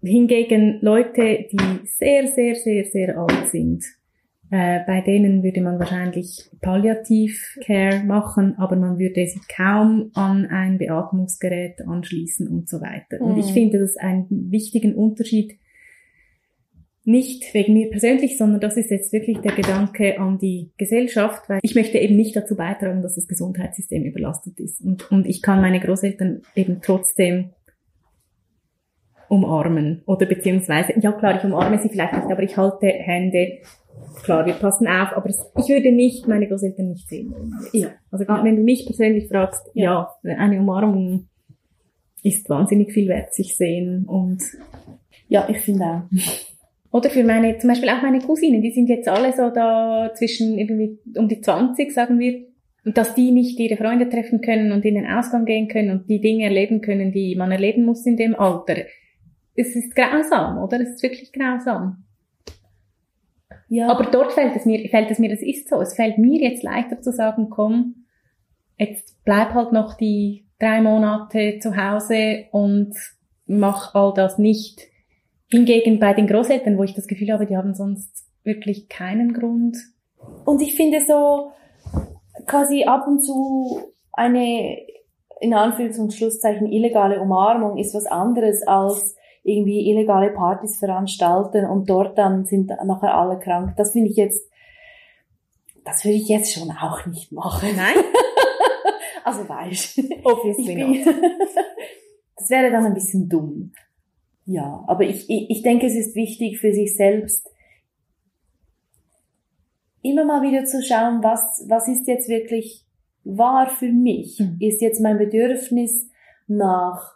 [0.03, 3.85] Hingegen Leute, die sehr, sehr, sehr, sehr alt sind,
[4.51, 10.79] äh, bei denen würde man wahrscheinlich Palliativ-Care machen, aber man würde sie kaum an ein
[10.79, 13.19] Beatmungsgerät anschließen und so weiter.
[13.21, 13.23] Mhm.
[13.23, 13.55] Und ich mhm.
[13.55, 15.59] finde das einen wichtigen Unterschied,
[17.07, 21.61] nicht wegen mir persönlich, sondern das ist jetzt wirklich der Gedanke an die Gesellschaft, weil
[21.63, 24.81] ich möchte eben nicht dazu beitragen, dass das Gesundheitssystem überlastet ist.
[24.81, 27.51] Und, und ich kann meine Großeltern eben trotzdem
[29.29, 33.59] umarmen oder beziehungsweise, ja klar, ich umarme sie vielleicht nicht, aber ich halte Hände,
[34.23, 37.35] klar, wir passen auf, aber ich würde nicht meine Großeltern nicht sehen
[37.73, 37.89] Ja.
[38.11, 38.43] Also ja.
[38.45, 40.09] wenn du mich persönlich fragst, ja.
[40.23, 41.29] ja, eine Umarmung
[42.23, 44.43] ist wahnsinnig viel wert, sich sehen und
[45.29, 46.03] ja, ich finde auch.
[46.93, 50.59] Oder für meine, zum Beispiel auch meine Cousinen, die sind jetzt alle so da zwischen
[50.59, 52.47] irgendwie um die 20, sagen wir,
[52.85, 56.09] und dass die nicht ihre Freunde treffen können und in den Ausgang gehen können und
[56.09, 58.77] die Dinge erleben können, die man erleben muss in dem Alter
[59.57, 60.81] es ist grausam, oder?
[60.81, 62.05] Es ist wirklich grausam.
[63.69, 63.89] Ja.
[63.89, 65.81] Aber dort fällt es mir, fällt es mir, das ist so.
[65.81, 68.07] Es fällt mir jetzt leichter zu sagen, komm,
[68.79, 72.95] jetzt bleib halt noch die drei Monate zu Hause und
[73.47, 74.83] mach all das nicht.
[75.49, 79.77] Hingegen bei den Großeltern, wo ich das Gefühl habe, die haben sonst wirklich keinen Grund.
[80.45, 81.53] Und ich finde so
[82.47, 84.79] quasi ab und zu eine
[85.41, 89.16] in Anführungs- und Schlusszeichen illegale Umarmung ist was anderes als
[89.47, 93.75] irgendwie illegale Partys veranstalten und dort dann sind nachher alle krank.
[93.77, 94.51] Das finde ich jetzt,
[95.85, 97.69] das würde ich jetzt schon auch nicht machen.
[97.77, 97.95] Nein?
[99.25, 101.15] also weißt Obviously ich bin,
[102.37, 103.73] Das wäre dann ein bisschen dumm.
[104.45, 107.49] Ja, aber ich, ich, ich denke, es ist wichtig für sich selbst,
[110.03, 112.85] immer mal wieder zu schauen, was, was ist jetzt wirklich
[113.25, 114.39] wahr für mich?
[114.39, 114.59] Mhm.
[114.61, 116.09] Ist jetzt mein Bedürfnis
[116.47, 117.16] nach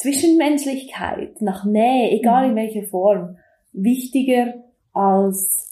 [0.00, 3.36] Zwischenmenschlichkeit, nach Nähe, egal in welcher Form,
[3.72, 4.54] wichtiger
[4.92, 5.66] als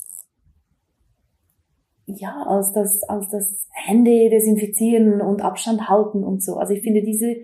[2.05, 6.57] ja, als das, als das Hände desinfizieren und Abstand halten und so.
[6.57, 7.37] Also ich finde, diese,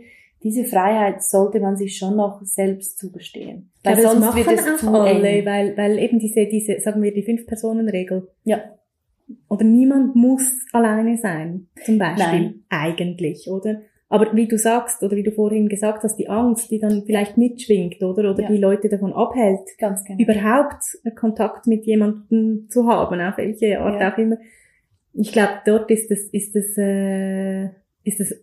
[0.43, 3.71] diese Freiheit sollte man sich schon noch selbst zugestehen.
[3.83, 5.47] Weil Weil sonst wird es auch zu alle, eng.
[5.47, 8.29] weil, weil eben diese, diese, sagen wir, die Fünf-Personen-Regel.
[8.45, 8.59] Ja.
[9.49, 12.25] Oder niemand muss alleine sein, zum Beispiel.
[12.27, 12.65] Nein.
[12.69, 13.81] Eigentlich, oder?
[14.09, 17.37] Aber wie du sagst, oder wie du vorhin gesagt hast, die Angst, die dann vielleicht
[17.39, 18.31] mitschwingt, oder?
[18.31, 18.49] Oder Ja.
[18.51, 20.23] die Leute davon abhält, Ganz genau.
[20.23, 20.83] überhaupt
[21.17, 24.13] Kontakt mit jemandem zu haben, auf welche Art Ja.
[24.13, 24.37] auch immer.
[25.15, 27.65] Ich glaube, dort ist es, ist es, äh,
[28.05, 28.35] ist es,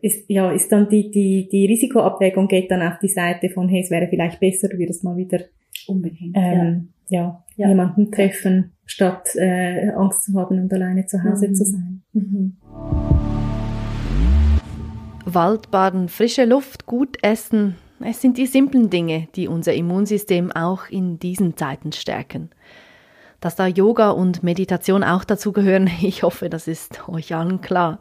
[0.00, 3.80] ist, ja, ist dann die, die, die Risikoabwägung geht dann auf die Seite von, hey,
[3.82, 5.40] es wäre vielleicht besser, du würdest mal wieder,
[5.86, 6.34] Unbedingt.
[6.36, 7.44] ähm, ja.
[7.56, 7.68] Ja.
[7.68, 11.54] jemanden treffen, statt, äh, Angst zu haben und alleine zu Hause Mhm.
[11.54, 12.02] zu sein.
[12.12, 12.56] Mhm.
[15.34, 17.76] Waldbaden, frische Luft, gut essen.
[18.00, 22.50] Es sind die simplen Dinge, die unser Immunsystem auch in diesen Zeiten stärken.
[23.40, 27.98] Dass da Yoga und Meditation auch dazugehören, ich hoffe, das ist euch allen klar.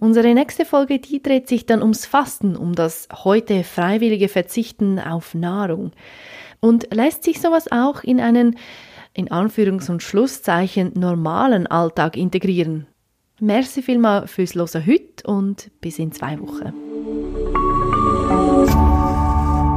[0.00, 5.34] Unsere nächste Folge, die dreht sich dann ums Fasten, um das heute freiwillige Verzichten auf
[5.34, 5.92] Nahrung.
[6.60, 8.56] Und lässt sich sowas auch in einen,
[9.12, 12.86] in Anführungs- und Schlusszeichen, normalen Alltag integrieren?
[13.40, 16.72] Merci vielmal fürs Hören heute und bis in zwei Wochen.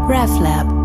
[0.10, 0.76] RefLab